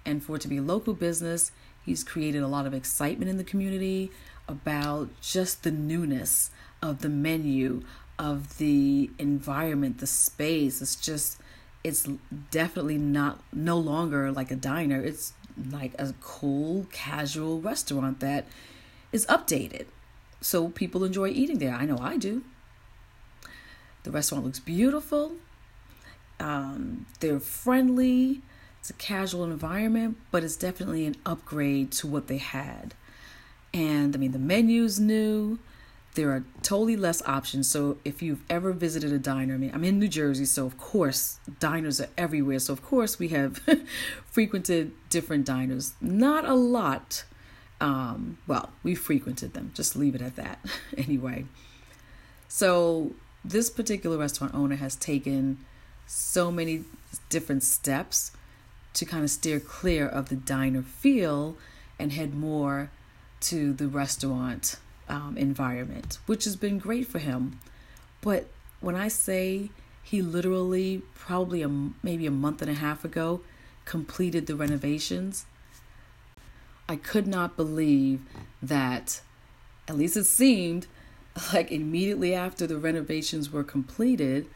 And 0.05 0.22
for 0.22 0.37
it 0.37 0.42
to 0.42 0.48
be 0.48 0.59
a 0.59 0.62
local 0.62 0.92
business, 0.92 1.53
he's 1.87 2.05
created 2.05 2.42
a 2.42 2.48
lot 2.48 2.66
of 2.66 2.74
excitement 2.74 3.31
in 3.31 3.38
the 3.38 3.44
community 3.44 4.11
about 4.48 5.09
just 5.20 5.62
the 5.62 5.70
newness 5.70 6.50
of 6.83 7.00
the 7.00 7.09
menu, 7.09 7.83
of 8.18 8.59
the 8.59 9.11
environment, 9.18 9.98
the 9.98 10.07
space. 10.07 10.83
It's 10.83 10.96
just 10.96 11.38
it's 11.84 12.08
definitely 12.50 12.96
not 12.96 13.40
no 13.52 13.78
longer 13.78 14.32
like 14.32 14.50
a 14.50 14.56
diner. 14.56 15.00
It's 15.00 15.34
like 15.70 15.92
a 15.98 16.14
cool, 16.20 16.86
casual 16.90 17.60
restaurant 17.60 18.20
that 18.20 18.46
is 19.12 19.26
updated. 19.26 19.86
So 20.40 20.68
people 20.68 21.04
enjoy 21.04 21.28
eating 21.28 21.58
there. 21.58 21.74
I 21.74 21.84
know 21.84 21.98
I 22.00 22.16
do. 22.16 22.42
The 24.02 24.10
restaurant 24.10 24.44
looks 24.44 24.58
beautiful. 24.58 25.32
Um, 26.40 27.06
they're 27.20 27.40
friendly. 27.40 28.42
It's 28.80 28.90
a 28.90 28.94
casual 28.94 29.44
environment, 29.44 30.18
but 30.30 30.42
it's 30.42 30.56
definitely 30.56 31.06
an 31.06 31.16
upgrade 31.24 31.92
to 31.92 32.06
what 32.06 32.26
they 32.26 32.38
had. 32.38 32.94
And 33.72 34.14
I 34.14 34.18
mean, 34.18 34.32
the 34.32 34.38
menu's 34.38 34.98
new. 35.00 35.58
There 36.14 36.31
are 36.31 36.44
totally 36.62 36.96
less 36.96 37.22
options. 37.27 37.68
So 37.68 37.98
if 38.05 38.22
you've 38.22 38.42
ever 38.48 38.72
visited 38.72 39.12
a 39.12 39.18
diner, 39.18 39.55
I 39.55 39.57
mean, 39.57 39.72
I'm 39.74 39.85
in 39.85 39.98
New 39.98 40.09
Jersey, 40.09 40.44
so 40.44 40.64
of 40.64 40.79
course, 40.79 41.40
diners 41.59 42.00
are 42.00 42.09
everywhere. 42.16 42.61
So 42.61 42.72
of 42.72 42.83
course, 42.83 43.18
we 43.18 43.29
have 43.29 43.61
frequented 44.31 44.92
different 45.11 45.44
diners. 45.44 45.94
Not 46.00 46.44
a 46.44 46.55
lot. 46.55 47.24
Um, 47.81 48.38
well, 48.46 48.70
we 48.83 48.94
frequented 48.94 49.55
them. 49.55 49.72
Just 49.74 49.96
leave 49.96 50.14
it 50.14 50.22
at 50.22 50.37
that. 50.37 50.64
anyway. 50.96 51.46
So 52.46 53.12
this 53.44 53.68
particular 53.68 54.16
restaurant 54.16 54.55
owner 54.55 54.77
has 54.77 54.94
taken 54.96 55.59
so 56.07 56.50
many 56.50 56.85
different 57.29 57.62
steps 57.62 58.33
to 58.94 59.05
kind 59.05 59.24
of 59.24 59.31
steer 59.31 59.59
clear 59.59 60.07
of 60.07 60.29
the 60.29 60.37
diner 60.37 60.83
feel 60.83 61.57
and 61.98 62.12
head 62.12 62.35
more 62.35 62.90
to 63.40 63.72
the 63.72 63.88
restaurant 63.88 64.77
um, 65.08 65.36
environment, 65.36 66.18
which 66.26 66.44
has 66.44 66.56
been 66.56 66.78
great 66.78 67.06
for 67.06 67.18
him. 67.18 67.58
But 68.20 68.46
when 68.80 68.96
I 68.96 69.08
say 69.08 69.70
he 70.02 70.22
literally, 70.22 71.02
probably 71.14 71.62
a, 71.62 71.68
maybe 72.02 72.26
a 72.26 72.30
month 72.30 72.62
and 72.62 72.70
a 72.70 72.74
half 72.74 73.04
ago, 73.04 73.40
completed 73.84 74.46
the 74.46 74.56
renovations, 74.56 75.46
I 76.88 76.96
could 76.96 77.26
not 77.26 77.56
believe 77.56 78.20
that, 78.62 79.20
at 79.88 79.96
least 79.96 80.16
it 80.16 80.24
seemed 80.24 80.86
like 81.52 81.70
immediately 81.70 82.34
after 82.34 82.66
the 82.66 82.78
renovations 82.78 83.50
were 83.50 83.64
completed, 83.64 84.46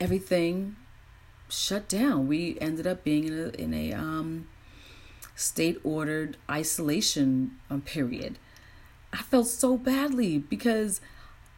everything 0.00 0.76
shut 1.48 1.88
down. 1.88 2.26
We 2.26 2.58
ended 2.60 2.86
up 2.86 3.04
being 3.04 3.24
in 3.28 3.38
a, 3.38 3.48
in 3.60 3.74
a 3.74 3.92
um, 3.92 4.48
state 5.34 5.80
ordered 5.84 6.36
isolation 6.50 7.58
um, 7.70 7.80
period. 7.82 8.38
I 9.12 9.18
felt 9.18 9.46
so 9.46 9.76
badly 9.76 10.38
because, 10.38 11.00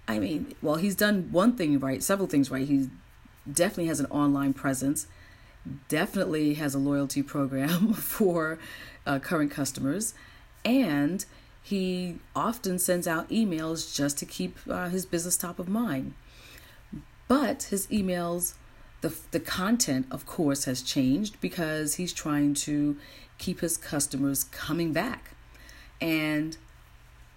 I 0.08 0.18
mean, 0.18 0.54
well, 0.60 0.76
he's 0.76 0.96
done 0.96 1.28
one 1.30 1.56
thing 1.56 1.78
right, 1.78 2.02
several 2.02 2.28
things 2.28 2.50
right. 2.50 2.66
He 2.66 2.88
definitely 3.50 3.86
has 3.86 4.00
an 4.00 4.06
online 4.06 4.52
presence, 4.52 5.06
definitely 5.88 6.54
has 6.54 6.74
a 6.74 6.78
loyalty 6.78 7.22
program 7.22 7.92
for 7.94 8.58
uh, 9.06 9.18
current 9.18 9.50
customers, 9.50 10.14
and 10.64 11.24
he 11.62 12.18
often 12.34 12.78
sends 12.78 13.06
out 13.06 13.28
emails 13.30 13.94
just 13.94 14.18
to 14.18 14.26
keep 14.26 14.58
uh, 14.68 14.88
his 14.88 15.06
business 15.06 15.36
top 15.36 15.58
of 15.58 15.68
mind. 15.68 16.14
But 17.26 17.64
his 17.64 17.86
emails, 17.86 18.54
the, 19.00 19.14
the 19.30 19.40
content, 19.40 20.06
of 20.10 20.26
course, 20.26 20.64
has 20.64 20.82
changed 20.82 21.40
because 21.40 21.94
he's 21.94 22.12
trying 22.12 22.52
to 22.54 22.98
keep 23.38 23.60
his 23.60 23.76
customers 23.76 24.44
coming 24.44 24.92
back. 24.92 25.30
And 26.00 26.56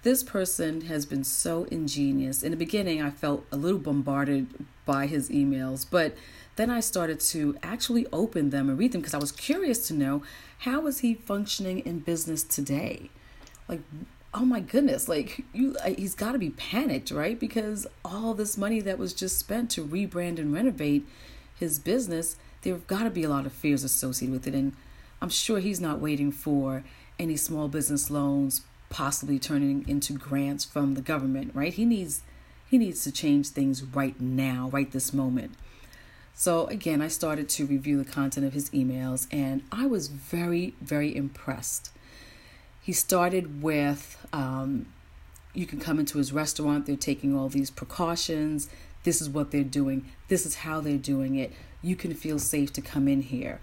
this 0.07 0.23
person 0.23 0.79
has 0.79 1.05
been 1.05 1.25
so 1.25 1.65
ingenious. 1.65 2.41
In 2.41 2.51
the 2.51 2.57
beginning, 2.57 3.01
I 3.01 3.09
felt 3.09 3.45
a 3.51 3.57
little 3.57 3.77
bombarded 3.77 4.47
by 4.85 5.05
his 5.05 5.29
emails, 5.29 5.85
but 5.89 6.15
then 6.55 6.69
I 6.69 6.79
started 6.79 7.19
to 7.19 7.57
actually 7.61 8.07
open 8.13 8.49
them 8.49 8.69
and 8.69 8.79
read 8.79 8.93
them 8.93 9.01
because 9.01 9.13
I 9.13 9.17
was 9.17 9.33
curious 9.33 9.85
to 9.89 9.93
know 9.93 10.23
how 10.59 10.87
is 10.87 10.99
he 10.99 11.13
functioning 11.13 11.79
in 11.79 11.99
business 11.99 12.43
today? 12.43 13.09
Like 13.67 13.81
oh 14.33 14.45
my 14.45 14.61
goodness, 14.61 15.09
like 15.09 15.43
you 15.51 15.75
he's 15.85 16.15
got 16.15 16.31
to 16.31 16.39
be 16.39 16.51
panicked, 16.51 17.11
right? 17.11 17.37
Because 17.37 17.85
all 18.05 18.33
this 18.33 18.57
money 18.57 18.79
that 18.79 18.97
was 18.97 19.13
just 19.13 19.37
spent 19.37 19.69
to 19.71 19.85
rebrand 19.85 20.39
and 20.39 20.53
renovate 20.53 21.05
his 21.53 21.79
business, 21.79 22.37
there've 22.61 22.87
got 22.87 23.03
to 23.03 23.09
be 23.09 23.25
a 23.25 23.29
lot 23.29 23.45
of 23.45 23.51
fears 23.51 23.83
associated 23.83 24.31
with 24.31 24.47
it 24.47 24.53
and 24.53 24.71
I'm 25.21 25.29
sure 25.29 25.59
he's 25.59 25.81
not 25.81 25.99
waiting 25.99 26.31
for 26.31 26.85
any 27.19 27.35
small 27.35 27.67
business 27.67 28.09
loans 28.09 28.61
possibly 28.89 29.39
turning 29.39 29.87
into 29.87 30.13
grants 30.13 30.65
from 30.65 30.93
the 30.93 31.01
government, 31.01 31.51
right? 31.53 31.73
He 31.73 31.85
needs 31.85 32.21
he 32.69 32.77
needs 32.77 33.03
to 33.05 33.11
change 33.11 33.49
things 33.49 33.81
right 33.81 34.19
now, 34.19 34.69
right 34.73 34.91
this 34.91 35.13
moment. 35.13 35.53
So 36.33 36.67
again, 36.67 37.01
I 37.01 37.07
started 37.07 37.47
to 37.49 37.65
review 37.65 37.97
the 37.97 38.09
content 38.09 38.45
of 38.45 38.53
his 38.53 38.69
emails 38.71 39.25
and 39.31 39.63
I 39.71 39.85
was 39.85 40.09
very, 40.09 40.75
very 40.81 41.15
impressed. 41.15 41.91
He 42.81 42.91
started 42.91 43.63
with 43.63 44.25
um, 44.33 44.87
you 45.53 45.65
can 45.65 45.79
come 45.79 45.97
into 45.97 46.17
his 46.17 46.33
restaurant, 46.33 46.85
they're 46.85 46.95
taking 46.95 47.35
all 47.35 47.49
these 47.49 47.71
precautions. 47.71 48.69
This 49.03 49.21
is 49.21 49.29
what 49.29 49.51
they're 49.51 49.63
doing, 49.63 50.05
this 50.27 50.45
is 50.45 50.55
how 50.55 50.81
they're 50.81 50.97
doing 50.97 51.35
it. 51.35 51.53
You 51.81 51.95
can 51.95 52.13
feel 52.13 52.37
safe 52.37 52.73
to 52.73 52.81
come 52.81 53.07
in 53.07 53.21
here 53.21 53.61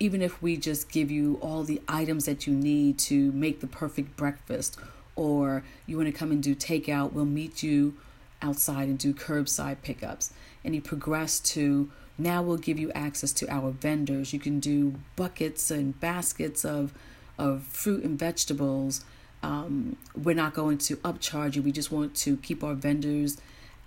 even 0.00 0.22
if 0.22 0.42
we 0.42 0.56
just 0.56 0.90
give 0.90 1.10
you 1.10 1.38
all 1.42 1.62
the 1.62 1.80
items 1.86 2.24
that 2.24 2.46
you 2.46 2.54
need 2.54 2.98
to 2.98 3.30
make 3.32 3.60
the 3.60 3.66
perfect 3.66 4.16
breakfast, 4.16 4.78
or 5.14 5.62
you 5.86 5.98
want 5.98 6.08
to 6.08 6.12
come 6.12 6.32
and 6.32 6.42
do 6.42 6.54
takeout, 6.54 7.12
we'll 7.12 7.26
meet 7.26 7.62
you 7.62 7.94
outside 8.40 8.88
and 8.88 8.98
do 8.98 9.12
curbside 9.12 9.82
pickups. 9.82 10.32
And 10.64 10.72
he 10.74 10.80
progressed 10.80 11.44
to 11.46 11.90
now 12.16 12.42
we'll 12.42 12.56
give 12.56 12.78
you 12.78 12.90
access 12.92 13.32
to 13.32 13.50
our 13.50 13.70
vendors. 13.70 14.32
You 14.32 14.40
can 14.40 14.60
do 14.60 14.94
buckets 15.16 15.70
and 15.70 15.98
baskets 16.00 16.64
of 16.64 16.92
of 17.38 17.62
fruit 17.62 18.04
and 18.04 18.18
vegetables. 18.18 19.04
Um, 19.42 19.96
we're 20.14 20.34
not 20.34 20.52
going 20.52 20.76
to 20.78 20.96
upcharge 20.96 21.56
you. 21.56 21.62
We 21.62 21.72
just 21.72 21.90
want 21.90 22.14
to 22.16 22.36
keep 22.36 22.62
our 22.62 22.74
vendors 22.74 23.38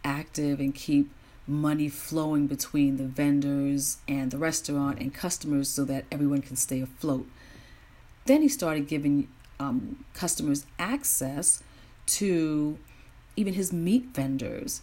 active 0.04 0.60
and 0.60 0.73
keep 0.73 1.12
money 1.45 1.89
flowing 1.89 2.47
between 2.47 2.97
the 2.97 3.06
vendors 3.06 3.97
and 4.08 4.32
the 4.32 4.38
restaurant 4.38 4.99
and 4.99 5.13
customers 5.13 5.69
so 5.69 5.84
that 5.86 6.06
everyone 6.12 6.41
can 6.41 6.56
stay 6.56 6.82
afloat. 6.82 7.27
Then 8.25 8.41
he 8.41 8.47
started 8.47 8.88
giving 8.88 9.27
um, 9.60 10.06
customers 10.13 10.65
access 10.79 11.62
to 12.06 12.77
even 13.36 13.53
his 13.53 13.73
meat 13.73 14.06
vendors. 14.13 14.82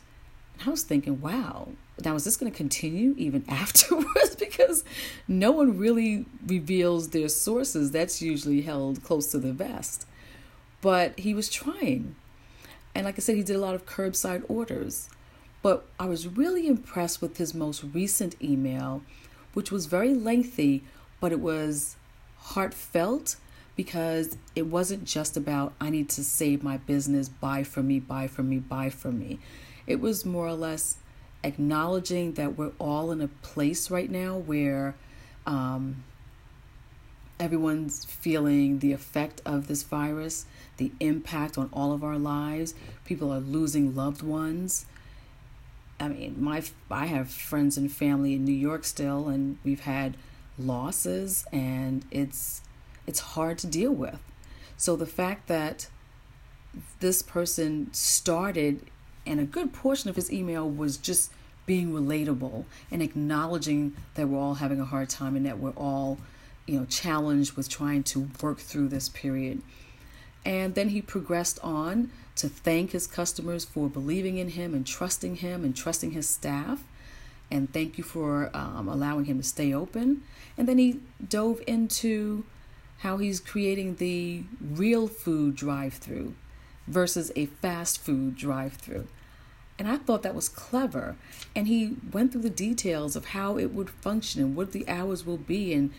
And 0.59 0.68
I 0.68 0.70
was 0.70 0.83
thinking, 0.83 1.20
wow, 1.20 1.68
now 2.05 2.14
is 2.14 2.25
this 2.25 2.37
going 2.37 2.53
to 2.53 2.57
continue 2.57 3.14
even 3.16 3.44
afterwards? 3.49 4.31
because 4.40 4.85
no 5.29 5.53
one 5.53 5.79
really 5.79 6.25
reveals 6.46 7.11
their 7.11 7.29
sources. 7.29 7.92
That's 7.92 8.20
usually 8.20 8.62
held 8.62 9.03
close 9.05 9.29
to 9.29 9.38
the 9.38 9.53
vest. 9.53 10.07
But 10.81 11.18
he 11.18 11.35
was 11.35 11.49
trying. 11.49 12.16
And 12.94 13.05
like 13.05 13.16
I 13.16 13.20
said, 13.20 13.37
he 13.37 13.42
did 13.42 13.57
a 13.57 13.61
lot 13.61 13.75
of 13.75 13.87
curbside 13.87 14.42
orders. 14.49 15.09
But 15.62 15.87
I 15.99 16.07
was 16.07 16.27
really 16.27 16.66
impressed 16.66 17.20
with 17.20 17.37
his 17.37 17.55
most 17.55 17.85
recent 17.92 18.35
email, 18.42 19.03
which 19.53 19.70
was 19.70 19.87
very 19.87 20.14
lengthy, 20.14 20.85
but 21.20 21.33
it 21.33 21.40
was 21.40 21.96
heartfelt 22.38 23.37
because 23.77 24.37
it 24.55 24.66
wasn't 24.66 25.05
just 25.05 25.37
about, 25.37 25.73
I 25.81 25.90
need 25.90 26.09
to 26.11 26.25
save 26.25 26.62
my 26.62 26.79
business, 26.79 27.29
buy 27.29 27.62
for 27.62 27.83
me, 27.83 27.99
buy 28.01 28.27
for 28.27 28.42
me, 28.42 28.59
buy 28.59 28.90
for 28.90 29.12
me. 29.12 29.38
It 29.87 30.01
was 30.01 30.25
more 30.25 30.46
or 30.46 30.55
less 30.55 30.96
acknowledging 31.42 32.35
that 32.35 32.57
we're 32.57 32.73
all 32.79 33.11
in 33.11 33.20
a 33.20 33.29
place 33.29 33.90
right 33.90 34.11
now 34.11 34.37
where 34.37 34.94
um, 35.46 36.05
everyone's 37.38 38.05
feeling 38.05 38.81
the 38.81 38.92
effect 38.92 39.40
of 39.46 39.66
this 39.66 39.83
virus, 39.83 40.44
the 40.77 40.92
impact 41.01 41.57
on 41.57 41.70
all 41.73 41.92
of 41.92 42.05
our 42.05 42.18
lives. 42.18 42.75
People 43.05 43.33
are 43.33 43.40
losing 43.40 43.94
loved 43.96 44.23
ones. 44.23 44.87
I 46.00 46.08
mean, 46.08 46.36
my 46.38 46.62
I 46.90 47.06
have 47.06 47.30
friends 47.30 47.76
and 47.76 47.92
family 47.92 48.34
in 48.34 48.44
New 48.44 48.54
York 48.54 48.84
still, 48.84 49.28
and 49.28 49.58
we've 49.62 49.80
had 49.80 50.16
losses, 50.58 51.44
and 51.52 52.04
it's 52.10 52.62
it's 53.06 53.20
hard 53.20 53.58
to 53.58 53.66
deal 53.66 53.92
with. 53.92 54.18
So 54.76 54.96
the 54.96 55.06
fact 55.06 55.46
that 55.48 55.88
this 57.00 57.20
person 57.20 57.92
started, 57.92 58.86
and 59.26 59.40
a 59.40 59.44
good 59.44 59.74
portion 59.74 60.08
of 60.08 60.16
his 60.16 60.32
email 60.32 60.68
was 60.68 60.96
just 60.96 61.32
being 61.66 61.92
relatable 61.92 62.64
and 62.90 63.02
acknowledging 63.02 63.94
that 64.14 64.28
we're 64.28 64.38
all 64.38 64.54
having 64.54 64.80
a 64.80 64.84
hard 64.84 65.10
time 65.10 65.36
and 65.36 65.44
that 65.44 65.58
we're 65.58 65.70
all, 65.70 66.18
you 66.66 66.78
know, 66.78 66.86
challenged 66.86 67.52
with 67.52 67.68
trying 67.68 68.02
to 68.02 68.28
work 68.40 68.58
through 68.58 68.88
this 68.88 69.08
period. 69.10 69.60
And 70.44 70.74
then 70.74 70.88
he 70.88 71.02
progressed 71.02 71.58
on 71.62 72.10
to 72.40 72.48
thank 72.48 72.92
his 72.92 73.07
customers 73.07 73.64
for 73.64 73.88
believing 73.88 74.38
in 74.38 74.50
him 74.50 74.74
and 74.74 74.87
trusting 74.87 75.37
him 75.37 75.64
and 75.64 75.76
trusting 75.76 76.12
his 76.12 76.29
staff. 76.29 76.85
And 77.50 77.72
thank 77.72 77.98
you 77.98 78.05
for 78.05 78.50
um, 78.55 78.88
allowing 78.88 79.24
him 79.24 79.38
to 79.38 79.44
stay 79.44 79.72
open. 79.72 80.22
And 80.57 80.68
then 80.68 80.79
he 80.79 81.00
dove 81.26 81.61
into 81.66 82.44
how 82.98 83.16
he's 83.16 83.40
creating 83.40 83.96
the 83.96 84.44
real 84.61 85.09
food 85.09 85.57
drive 85.57 85.94
through 85.94 86.35
versus 86.87 87.33
a 87.35 87.46
fast 87.46 87.98
food 87.98 88.37
drive 88.37 88.74
through. 88.74 89.09
And 89.79 89.88
I 89.88 89.96
thought 89.96 90.22
that 90.22 90.35
was 90.35 90.48
clever. 90.48 91.16
And 91.57 91.66
he 91.66 91.96
went 92.12 92.33
through 92.33 92.42
the 92.42 92.50
details 92.50 93.16
of 93.16 93.26
how 93.26 93.57
it 93.57 93.72
would 93.72 93.88
function 93.88 94.42
and 94.42 94.55
what 94.55 94.72
the 94.72 94.87
hours 94.87 95.24
will 95.24 95.38
be. 95.38 95.72
And 95.72 95.92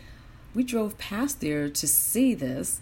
we 0.54 0.63
drove 0.63 0.97
past 0.97 1.41
there 1.41 1.69
to 1.69 1.88
see 1.88 2.34
this, 2.34 2.82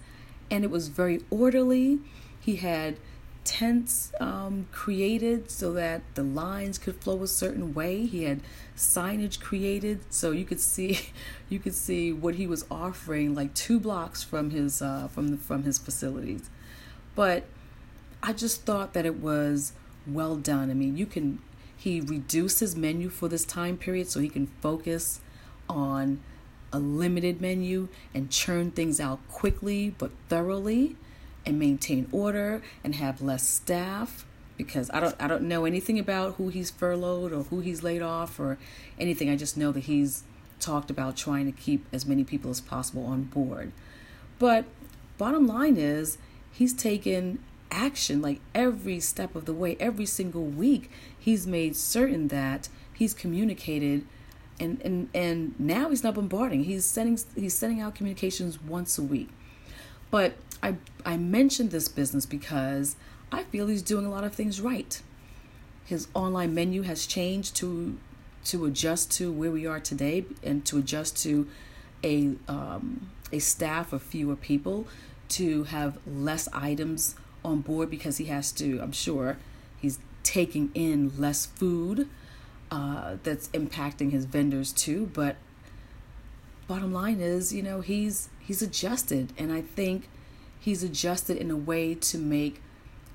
and 0.51 0.63
it 0.63 0.71
was 0.71 0.87
very 0.87 1.21
orderly. 1.29 1.99
He 2.39 2.57
had 2.57 2.97
tents 3.43 4.11
um, 4.19 4.67
created 4.71 5.49
so 5.49 5.73
that 5.73 6.01
the 6.15 6.23
lines 6.23 6.77
could 6.77 6.95
flow 6.95 7.23
a 7.23 7.27
certain 7.27 7.73
way. 7.73 8.05
He 8.05 8.23
had 8.23 8.41
signage 8.75 9.39
created 9.39 9.99
so 10.13 10.31
you 10.31 10.45
could 10.45 10.59
see 10.59 10.99
you 11.49 11.59
could 11.59 11.75
see 11.75 12.13
what 12.13 12.35
he 12.35 12.47
was 12.47 12.65
offering 12.69 13.35
like 13.35 13.53
two 13.53 13.79
blocks 13.79 14.23
from 14.23 14.51
his 14.51 14.81
uh, 14.81 15.07
from 15.07 15.29
the, 15.29 15.37
from 15.37 15.63
his 15.63 15.77
facilities. 15.77 16.49
But 17.15 17.45
I 18.21 18.33
just 18.33 18.63
thought 18.63 18.93
that 18.93 19.05
it 19.05 19.19
was 19.19 19.73
well 20.05 20.35
done. 20.35 20.69
I 20.69 20.73
mean, 20.73 20.97
you 20.97 21.05
can 21.05 21.39
he 21.75 22.01
reduced 22.01 22.59
his 22.59 22.75
menu 22.75 23.09
for 23.09 23.29
this 23.29 23.45
time 23.45 23.77
period 23.77 24.09
so 24.09 24.19
he 24.19 24.29
can 24.29 24.47
focus 24.61 25.21
on 25.69 26.19
a 26.73 26.79
limited 26.79 27.41
menu 27.41 27.87
and 28.13 28.29
churn 28.29 28.69
things 28.69 28.99
out 28.99 29.19
quickly 29.29 29.95
but 29.97 30.11
thoroughly 30.27 30.95
and 31.45 31.57
maintain 31.57 32.07
order 32.11 32.61
and 32.83 32.95
have 32.95 33.21
less 33.21 33.47
staff 33.47 34.25
because 34.57 34.91
I 34.93 34.99
don't 34.99 35.15
I 35.19 35.27
don't 35.27 35.43
know 35.43 35.65
anything 35.65 35.97
about 35.97 36.35
who 36.35 36.49
he's 36.49 36.69
furloughed 36.69 37.31
or 37.31 37.43
who 37.43 37.61
he's 37.61 37.81
laid 37.81 38.01
off 38.01 38.39
or 38.39 38.57
anything. 38.99 39.29
I 39.29 39.35
just 39.35 39.57
know 39.57 39.71
that 39.71 39.85
he's 39.85 40.23
talked 40.59 40.91
about 40.91 41.15
trying 41.15 41.45
to 41.45 41.51
keep 41.51 41.85
as 41.93 42.05
many 42.05 42.23
people 42.23 42.51
as 42.51 42.59
possible 42.59 43.05
on 43.05 43.23
board. 43.23 43.71
But 44.37 44.65
bottom 45.17 45.47
line 45.47 45.77
is 45.77 46.17
he's 46.51 46.73
taken 46.73 47.39
action 47.71 48.21
like 48.21 48.41
every 48.53 48.99
step 48.99 49.35
of 49.35 49.45
the 49.45 49.53
way, 49.53 49.77
every 49.79 50.05
single 50.05 50.43
week 50.43 50.91
he's 51.17 51.47
made 51.47 51.75
certain 51.75 52.27
that 52.27 52.67
he's 52.93 53.13
communicated 53.13 54.05
and 54.59 54.81
and 54.81 55.09
and 55.13 55.57
now 55.57 55.89
he's 55.89 56.03
not 56.03 56.15
bombarding. 56.15 56.65
He's 56.65 56.85
sending 56.85 57.17
he's 57.35 57.53
sending 57.53 57.79
out 57.79 57.95
communications 57.95 58.61
once 58.61 58.97
a 58.97 59.03
week. 59.03 59.29
But 60.11 60.33
I 60.61 60.75
I 61.05 61.17
mentioned 61.17 61.71
this 61.71 61.87
business 61.87 62.25
because 62.25 62.95
I 63.31 63.43
feel 63.43 63.67
he's 63.67 63.81
doing 63.81 64.05
a 64.05 64.09
lot 64.09 64.23
of 64.23 64.33
things 64.33 64.59
right. 64.61 65.01
His 65.85 66.07
online 66.13 66.53
menu 66.53 66.83
has 66.83 67.05
changed 67.05 67.55
to 67.57 67.97
to 68.45 68.65
adjust 68.65 69.11
to 69.11 69.31
where 69.31 69.51
we 69.51 69.65
are 69.65 69.79
today 69.79 70.25
and 70.43 70.65
to 70.65 70.77
adjust 70.77 71.21
to 71.23 71.47
a 72.03 72.33
um, 72.47 73.09
a 73.31 73.39
staff 73.39 73.93
of 73.93 74.01
fewer 74.01 74.35
people 74.35 74.87
to 75.29 75.65
have 75.65 75.97
less 76.07 76.47
items 76.53 77.15
on 77.43 77.61
board 77.61 77.89
because 77.89 78.17
he 78.17 78.25
has 78.25 78.51
to 78.53 78.79
I'm 78.81 78.91
sure 78.91 79.37
he's 79.79 79.99
taking 80.23 80.71
in 80.73 81.11
less 81.17 81.45
food 81.45 82.07
uh, 82.71 83.17
that's 83.23 83.47
impacting 83.49 84.11
his 84.11 84.25
vendors 84.25 84.73
too 84.73 85.09
but 85.13 85.35
bottom 86.67 86.93
line 86.93 87.19
is 87.19 87.53
you 87.53 87.63
know 87.63 87.81
he's 87.81 88.29
he's 88.39 88.61
adjusted 88.61 89.33
and 89.37 89.51
I 89.51 89.61
think 89.61 90.09
he's 90.59 90.83
adjusted 90.83 91.37
in 91.37 91.49
a 91.49 91.55
way 91.55 91.95
to 91.95 92.17
make 92.17 92.61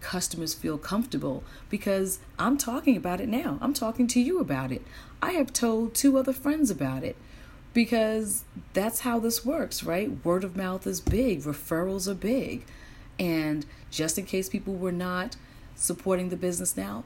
customers 0.00 0.52
feel 0.54 0.76
comfortable 0.76 1.42
because 1.70 2.18
I'm 2.38 2.58
talking 2.58 2.96
about 2.96 3.20
it 3.20 3.28
now. 3.28 3.58
I'm 3.60 3.72
talking 3.72 4.06
to 4.08 4.20
you 4.20 4.38
about 4.38 4.70
it. 4.70 4.82
I 5.22 5.32
have 5.32 5.52
told 5.52 5.94
two 5.94 6.18
other 6.18 6.32
friends 6.32 6.70
about 6.70 7.02
it 7.02 7.16
because 7.72 8.44
that's 8.72 9.00
how 9.00 9.18
this 9.18 9.44
works, 9.44 9.82
right? 9.82 10.24
Word 10.24 10.44
of 10.44 10.56
mouth 10.56 10.86
is 10.86 11.00
big, 11.00 11.42
referrals 11.42 12.06
are 12.06 12.14
big. 12.14 12.64
And 13.18 13.64
just 13.90 14.18
in 14.18 14.26
case 14.26 14.48
people 14.48 14.74
were 14.74 14.92
not 14.92 15.36
supporting 15.74 16.28
the 16.28 16.36
business 16.36 16.76
now, 16.76 17.04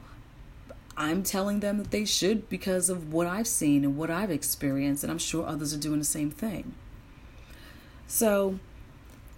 I'm 0.97 1.23
telling 1.23 1.61
them 1.61 1.77
that 1.77 1.91
they 1.91 2.03
should 2.03 2.49
because 2.49 2.89
of 2.89 3.13
what 3.13 3.25
I've 3.25 3.47
seen 3.47 3.85
and 3.85 3.95
what 3.95 4.09
I've 4.09 4.31
experienced, 4.31 5.03
and 5.03 5.09
I'm 5.09 5.17
sure 5.17 5.47
others 5.47 5.73
are 5.73 5.77
doing 5.77 5.99
the 5.99 6.05
same 6.05 6.29
thing. 6.29 6.73
So, 8.05 8.59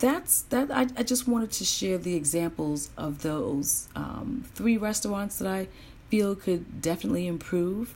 that's 0.02 0.42
that 0.44 0.72
I, 0.72 0.88
I 0.98 1.04
just 1.04 1.28
wanted 1.28 1.52
to 1.52 1.64
share 1.64 1.98
the 1.98 2.16
examples 2.16 2.90
of 2.98 3.22
those 3.22 3.88
um, 3.96 4.44
three 4.56 4.76
restaurants 4.76 5.38
that 5.38 5.48
i 5.48 5.68
feel 6.10 6.36
could 6.36 6.82
definitely 6.82 7.26
improve. 7.26 7.96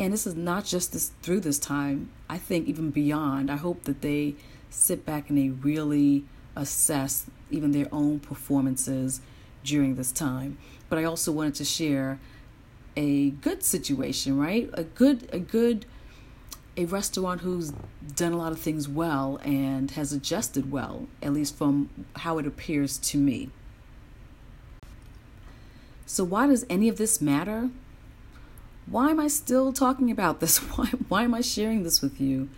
And 0.00 0.12
this 0.12 0.26
is 0.26 0.34
not 0.34 0.64
just 0.64 0.92
this 0.92 1.12
through 1.22 1.40
this 1.40 1.60
time. 1.60 2.10
I 2.28 2.38
think 2.38 2.66
even 2.66 2.90
beyond 2.90 3.50
i 3.50 3.56
hope 3.56 3.84
that 3.84 4.00
they 4.00 4.34
sit 4.70 5.06
back 5.06 5.28
and 5.28 5.38
they 5.38 5.50
really 5.50 6.24
assess 6.56 7.26
even 7.50 7.70
their 7.70 7.86
own 7.92 8.18
performances 8.18 9.20
during 9.62 9.96
this 9.96 10.10
time. 10.10 10.56
But 10.88 10.98
i 10.98 11.04
also 11.04 11.30
wanted 11.30 11.54
to 11.56 11.64
share 11.64 12.18
a 12.96 13.30
good 13.30 13.62
situation 13.62 14.38
right? 14.38 14.70
A 14.72 14.84
good 14.84 15.28
a 15.32 15.38
good 15.38 15.84
a 16.76 16.86
restaurant 16.86 17.40
who's 17.42 17.72
done 18.16 18.32
a 18.32 18.36
lot 18.36 18.52
of 18.52 18.58
things 18.58 18.88
well 18.88 19.38
and 19.44 19.92
has 19.92 20.12
adjusted 20.12 20.70
well, 20.70 21.06
at 21.22 21.32
least 21.32 21.56
from 21.56 21.88
how 22.16 22.38
it 22.38 22.46
appears 22.46 22.98
to 22.98 23.18
me. 23.18 23.50
So, 26.06 26.24
why 26.24 26.46
does 26.46 26.66
any 26.68 26.88
of 26.88 26.98
this 26.98 27.20
matter? 27.20 27.70
Why 28.86 29.10
am 29.10 29.18
I 29.18 29.28
still 29.28 29.72
talking 29.72 30.10
about 30.10 30.40
this? 30.40 30.58
Why, 30.76 30.86
why 31.08 31.22
am 31.22 31.32
I 31.32 31.40
sharing 31.40 31.84
this 31.84 32.02
with 32.02 32.20
you? 32.20 32.50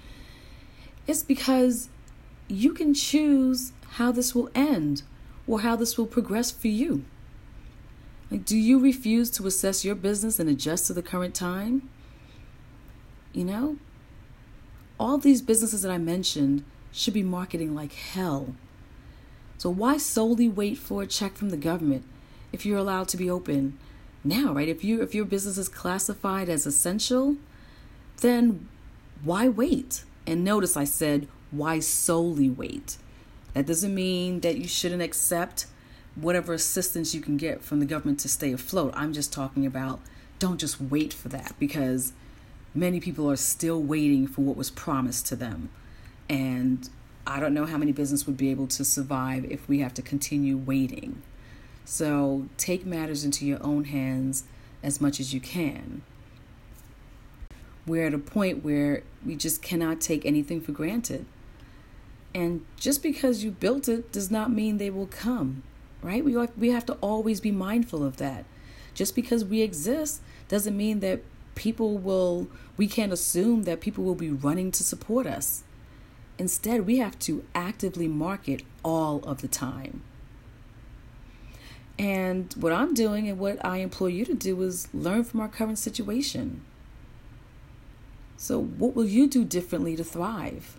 It's 1.07 1.23
because 1.23 1.89
you 2.49 2.73
can 2.73 2.95
choose 2.95 3.73
how 3.93 4.11
this 4.11 4.35
will 4.35 4.51
end 4.55 5.03
or 5.47 5.61
how 5.61 5.77
this 5.77 5.97
will 5.97 6.07
progress 6.07 6.51
for 6.51 6.67
you. 6.67 7.05
Like, 8.31 8.45
do 8.45 8.57
you 8.57 8.81
refuse 8.81 9.31
to 9.33 9.47
assess 9.47 9.85
your 9.85 9.95
business 9.95 10.41
and 10.41 10.51
adjust 10.51 10.89
to 10.89 10.93
the 10.93 11.03
current 11.03 11.35
time? 11.35 11.89
You 13.33 13.45
know, 13.45 13.77
all 14.99 15.19
these 15.19 15.43
businesses 15.43 15.83
that 15.83 15.91
I 15.91 15.99
mentioned 15.99 16.65
should 16.93 17.15
be 17.15 17.23
marketing 17.23 17.75
like 17.75 17.93
hell. 17.93 18.55
So 19.59 19.71
why 19.71 19.97
solely 19.99 20.49
wait 20.49 20.79
for 20.79 21.03
a 21.03 21.07
check 21.07 21.35
from 21.35 21.51
the 21.51 21.57
government 21.57 22.05
if 22.53 22.65
you're 22.65 22.79
allowed 22.79 23.09
to 23.09 23.17
be 23.17 23.31
open 23.31 23.79
now, 24.25 24.53
right? 24.53 24.69
If 24.69 24.85
you 24.85 25.03
if 25.03 25.15
your 25.15 25.25
business 25.25 25.59
is 25.59 25.69
classified 25.69 26.49
as 26.49 26.67
essential, 26.67 27.37
then 28.21 28.69
why 29.23 29.49
wait? 29.49 30.05
And 30.27 30.45
notice 30.45 30.77
I 30.77 30.85
said 30.85 31.29
why 31.51 31.81
solely 31.81 32.51
wait. 32.51 32.97
That 33.55 33.67
doesn't 33.67 33.95
mean 33.95 34.41
that 34.41 34.59
you 34.59 34.69
shouldn't 34.69 35.03
accept 35.03 35.67
whatever 36.15 36.53
assistance 36.53 37.15
you 37.15 37.21
can 37.21 37.37
get 37.37 37.63
from 37.63 37.81
the 37.81 37.87
government 37.87 38.21
to 38.21 38.29
stay 38.29 38.53
afloat. 38.53 38.93
I'm 38.97 39.13
just 39.13 39.33
talking 39.33 39.65
about 39.65 40.01
don't 40.39 40.59
just 40.59 40.81
wait 40.81 41.13
for 41.13 41.29
that 41.29 41.55
because 41.59 42.13
many 42.77 43.01
people 43.01 43.31
are 43.31 43.37
still 43.37 43.83
waiting 43.83 44.27
for 44.27 44.43
what 44.43 44.57
was 44.57 44.71
promised 44.71 45.27
to 45.27 45.37
them. 45.37 45.71
And 46.29 46.89
I 47.27 47.41
don't 47.41 47.55
know 47.55 47.67
how 47.67 47.79
many 47.79 47.93
business 47.93 48.27
would 48.27 48.37
be 48.37 48.51
able 48.51 48.67
to 48.69 48.85
survive 48.85 49.45
if 49.47 49.69
we 49.69 49.81
have 49.81 49.95
to 49.95 50.03
continue 50.03 50.57
waiting. 50.57 51.23
So 51.85 52.49
take 52.57 52.85
matters 52.85 53.25
into 53.25 53.47
your 53.47 53.63
own 53.63 53.85
hands 53.85 54.45
as 54.83 55.01
much 55.01 55.19
as 55.19 55.33
you 55.33 55.41
can. 55.41 56.03
We're 57.87 58.07
at 58.07 58.15
a 58.15 58.19
point 58.19 58.65
where 58.65 59.03
we 59.25 59.37
just 59.37 59.63
cannot 59.63 60.01
take 60.01 60.27
anything 60.27 60.61
for 60.61 60.73
granted. 60.73 61.25
And 62.35 62.67
just 62.77 63.03
because 63.03 63.43
you 63.43 63.53
built 63.53 63.89
it 63.89 64.13
does 64.13 64.31
not 64.31 64.51
mean 64.51 64.79
they 64.79 64.91
will 64.91 65.07
come, 65.07 65.63
right? 66.03 66.25
We, 66.25 66.37
we 66.37 66.71
have 66.71 66.85
to 66.87 66.95
always 66.95 67.41
be 67.41 67.53
mindful 67.53 68.05
of 68.05 68.19
that. 68.19 68.45
Just 68.93 69.15
because 69.15 69.45
we 69.45 69.63
exist 69.63 70.21
doesn't 70.49 70.77
mean 70.77 71.01
that 71.01 71.23
people 71.57 71.99
will, 71.99 72.47
we 72.77 72.87
can't 72.87 73.13
assume 73.13 73.65
that 73.65 73.81
people 73.81 74.05
will 74.05 74.15
be 74.15 74.31
running 74.31 74.71
to 74.71 74.85
support 74.85 75.27
us. 75.27 75.65
Instead, 76.39 76.87
we 76.87 76.99
have 76.99 77.19
to 77.21 77.45
actively 77.55 78.07
market 78.07 78.63
all 78.85 79.19
of 79.25 79.41
the 79.41 79.49
time. 79.49 80.03
And 81.99 82.55
what 82.59 82.73
I'm 82.73 82.95
doing 82.95 83.29
and 83.29 83.39
what 83.39 83.65
I 83.65 83.79
implore 83.79 84.11
you 84.11 84.25
to 84.27 84.35
do 84.35 84.63
is 84.63 84.87
learn 84.93 85.25
from 85.25 85.41
our 85.41 85.49
current 85.49 85.79
situation. 85.79 86.61
So, 88.37 88.61
what 88.61 88.95
will 88.95 89.07
you 89.07 89.27
do 89.27 89.45
differently 89.45 89.97
to 89.97 90.05
thrive? 90.05 90.79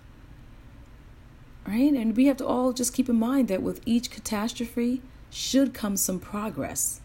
Right? 1.68 1.92
And 1.92 2.16
we 2.16 2.28
have 2.28 2.38
to 2.38 2.46
all 2.46 2.72
just 2.72 2.94
keep 2.94 3.10
in 3.10 3.16
mind 3.16 3.48
that 3.48 3.64
with 3.64 3.82
each 3.86 4.12
catastrophe 4.12 5.02
should 5.32 5.74
come 5.74 5.98
some 5.98 6.20
progress. 6.20 7.02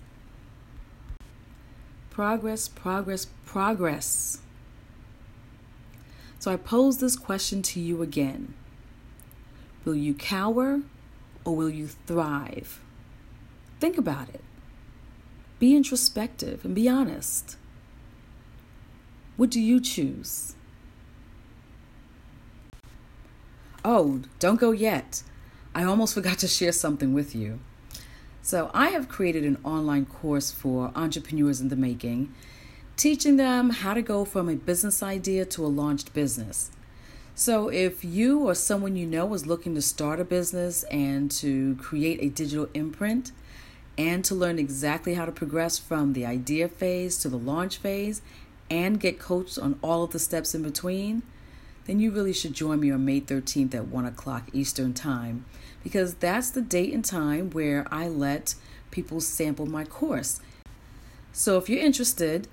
Progress, 2.12 2.68
progress, 2.68 3.26
progress. 3.46 4.42
So 6.38 6.52
I 6.52 6.56
pose 6.56 6.98
this 6.98 7.16
question 7.16 7.62
to 7.62 7.80
you 7.80 8.02
again 8.02 8.52
Will 9.86 9.94
you 9.94 10.12
cower 10.12 10.82
or 11.46 11.56
will 11.56 11.70
you 11.70 11.86
thrive? 11.86 12.82
Think 13.80 13.96
about 13.96 14.28
it. 14.28 14.42
Be 15.58 15.74
introspective 15.74 16.66
and 16.66 16.74
be 16.74 16.86
honest. 16.86 17.56
What 19.38 19.48
do 19.48 19.58
you 19.58 19.80
choose? 19.80 20.54
Oh, 23.86 24.20
don't 24.38 24.60
go 24.60 24.72
yet. 24.72 25.22
I 25.74 25.84
almost 25.84 26.12
forgot 26.12 26.36
to 26.40 26.46
share 26.46 26.72
something 26.72 27.14
with 27.14 27.34
you. 27.34 27.60
So, 28.44 28.72
I 28.74 28.88
have 28.88 29.08
created 29.08 29.44
an 29.44 29.58
online 29.62 30.04
course 30.04 30.50
for 30.50 30.90
entrepreneurs 30.96 31.60
in 31.60 31.68
the 31.68 31.76
making, 31.76 32.34
teaching 32.96 33.36
them 33.36 33.70
how 33.70 33.94
to 33.94 34.02
go 34.02 34.24
from 34.24 34.48
a 34.48 34.56
business 34.56 35.00
idea 35.00 35.44
to 35.44 35.64
a 35.64 35.68
launched 35.68 36.12
business. 36.12 36.72
So, 37.36 37.68
if 37.68 38.04
you 38.04 38.40
or 38.40 38.56
someone 38.56 38.96
you 38.96 39.06
know 39.06 39.32
is 39.32 39.46
looking 39.46 39.76
to 39.76 39.82
start 39.82 40.18
a 40.18 40.24
business 40.24 40.82
and 40.84 41.30
to 41.32 41.76
create 41.76 42.18
a 42.20 42.30
digital 42.30 42.68
imprint, 42.74 43.30
and 43.96 44.24
to 44.24 44.34
learn 44.34 44.58
exactly 44.58 45.14
how 45.14 45.24
to 45.24 45.32
progress 45.32 45.78
from 45.78 46.12
the 46.12 46.26
idea 46.26 46.68
phase 46.68 47.18
to 47.18 47.28
the 47.28 47.36
launch 47.36 47.76
phase 47.76 48.22
and 48.70 48.98
get 48.98 49.18
coached 49.18 49.58
on 49.58 49.78
all 49.82 50.02
of 50.02 50.12
the 50.12 50.18
steps 50.18 50.54
in 50.54 50.62
between, 50.62 51.22
then 51.84 52.00
you 52.00 52.10
really 52.10 52.32
should 52.32 52.54
join 52.54 52.80
me 52.80 52.90
on 52.90 53.04
May 53.04 53.20
13th 53.20 53.74
at 53.74 53.88
1 53.88 54.06
o'clock 54.06 54.48
Eastern 54.52 54.94
Time 54.94 55.44
because 55.82 56.14
that's 56.14 56.50
the 56.50 56.60
date 56.60 56.92
and 56.92 57.04
time 57.04 57.50
where 57.50 57.86
I 57.90 58.08
let 58.08 58.54
people 58.90 59.20
sample 59.20 59.66
my 59.66 59.84
course. 59.84 60.40
So 61.32 61.56
if 61.58 61.68
you're 61.68 61.80
interested, 61.80 62.48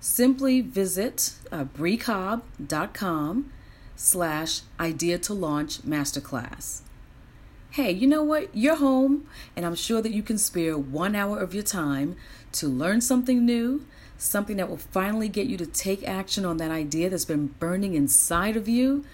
simply 0.00 0.60
visit 0.60 1.32
uh, 1.50 1.64
breecobb.com 1.64 3.52
slash 3.96 4.60
idea 4.78 5.18
to 5.18 5.34
launch 5.34 5.82
masterclass 5.82 6.82
hey, 7.70 7.92
you 7.92 8.06
know 8.06 8.22
what? 8.22 8.48
You're 8.52 8.76
home, 8.76 9.26
and 9.54 9.64
I'm 9.64 9.74
sure 9.74 10.02
that 10.02 10.12
you 10.12 10.22
can 10.22 10.38
spare 10.38 10.76
one 10.76 11.14
hour 11.14 11.38
of 11.38 11.54
your 11.54 11.62
time 11.62 12.16
to 12.52 12.66
learn 12.66 13.00
something 13.00 13.44
new, 13.44 13.86
something 14.16 14.56
that 14.56 14.68
will 14.68 14.78
finally 14.78 15.28
get 15.28 15.46
you 15.46 15.56
to 15.58 15.66
take 15.66 16.06
action 16.06 16.44
on 16.44 16.56
that 16.56 16.70
idea 16.70 17.08
that's 17.08 17.24
been 17.24 17.48
burning 17.58 17.94
inside 17.94 18.56
of 18.56 18.68
you, 18.68 19.04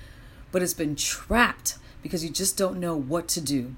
but 0.51 0.63
it's 0.63 0.73
been 0.73 0.97
trapped 0.97 1.77
because 2.05 2.23
you 2.23 2.29
just 2.29 2.59
don't 2.59 2.79
know 2.79 2.95
what 2.95 3.27
to 3.29 3.41
do. 3.41 3.75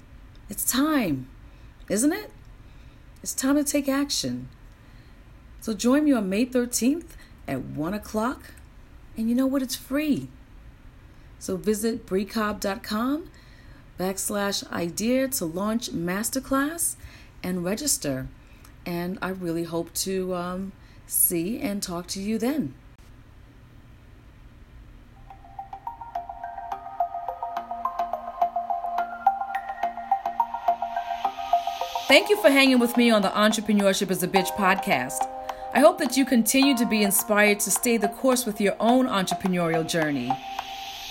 It's 0.49 0.69
time, 0.69 1.29
isn't 1.87 2.11
it? 2.11 2.29
It's 3.23 3.33
time 3.33 3.55
to 3.55 3.63
take 3.63 3.87
action. 3.87 4.49
So 5.61 5.73
join 5.73 6.03
me 6.03 6.11
on 6.11 6.29
May 6.29 6.45
13th 6.45 7.15
at 7.47 7.63
1 7.63 7.93
o'clock. 7.93 8.51
And 9.15 9.29
you 9.29 9.35
know 9.35 9.47
what? 9.47 9.61
It's 9.61 9.77
free. 9.77 10.27
So 11.39 11.55
visit 11.55 12.05
breecobb.com 12.05 13.29
backslash 13.97 14.71
idea 14.73 15.29
to 15.29 15.45
launch 15.45 15.91
masterclass 15.91 16.97
and 17.41 17.63
register. 17.63 18.27
And 18.85 19.17
I 19.21 19.29
really 19.29 19.63
hope 19.63 19.93
to 19.95 20.35
um, 20.35 20.73
see 21.05 21.61
and 21.61 21.81
talk 21.81 22.07
to 22.07 22.21
you 22.21 22.37
then. 22.37 22.73
Thank 32.17 32.29
you 32.29 32.41
for 32.41 32.49
hanging 32.49 32.79
with 32.79 32.97
me 32.97 33.11
on 33.11 33.21
the 33.21 33.29
Entrepreneurship 33.29 34.09
is 34.09 34.23
a 34.23 34.27
Bitch 34.27 34.47
podcast. 34.55 35.19
I 35.75 35.79
hope 35.79 35.99
that 35.99 36.17
you 36.17 36.25
continue 36.25 36.75
to 36.75 36.85
be 36.87 37.03
inspired 37.03 37.59
to 37.59 37.69
stay 37.69 37.97
the 37.97 38.07
course 38.07 38.43
with 38.43 38.59
your 38.59 38.75
own 38.79 39.05
entrepreneurial 39.05 39.87
journey. 39.87 40.31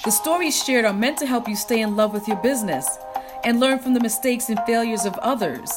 The 0.04 0.10
stories 0.10 0.60
shared 0.60 0.84
are 0.84 0.92
meant 0.92 1.16
to 1.18 1.26
help 1.26 1.46
you 1.46 1.54
stay 1.54 1.80
in 1.80 1.94
love 1.94 2.12
with 2.12 2.26
your 2.26 2.38
business 2.38 2.98
and 3.44 3.60
learn 3.60 3.78
from 3.78 3.94
the 3.94 4.00
mistakes 4.00 4.48
and 4.48 4.58
failures 4.66 5.04
of 5.04 5.14
others. 5.18 5.70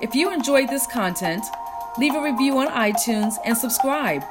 If 0.00 0.14
you 0.14 0.32
enjoyed 0.32 0.68
this 0.68 0.86
content, 0.86 1.44
leave 1.98 2.14
a 2.14 2.22
review 2.22 2.58
on 2.58 2.68
iTunes 2.68 3.34
and 3.44 3.58
subscribe. 3.58 4.22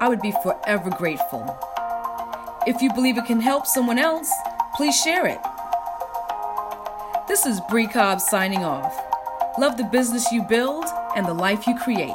I 0.00 0.08
would 0.08 0.22
be 0.22 0.32
forever 0.42 0.88
grateful. 0.88 1.58
If 2.66 2.80
you 2.80 2.90
believe 2.94 3.18
it 3.18 3.26
can 3.26 3.42
help 3.42 3.66
someone 3.66 3.98
else, 3.98 4.32
please 4.74 4.98
share 4.98 5.26
it. 5.26 5.40
This 7.28 7.44
is 7.44 7.60
Bree 7.68 7.86
Cobb 7.86 8.22
signing 8.22 8.64
off. 8.64 9.09
Love 9.58 9.76
the 9.76 9.84
business 9.84 10.30
you 10.30 10.42
build 10.42 10.84
and 11.16 11.26
the 11.26 11.34
life 11.34 11.66
you 11.66 11.76
create. 11.76 12.10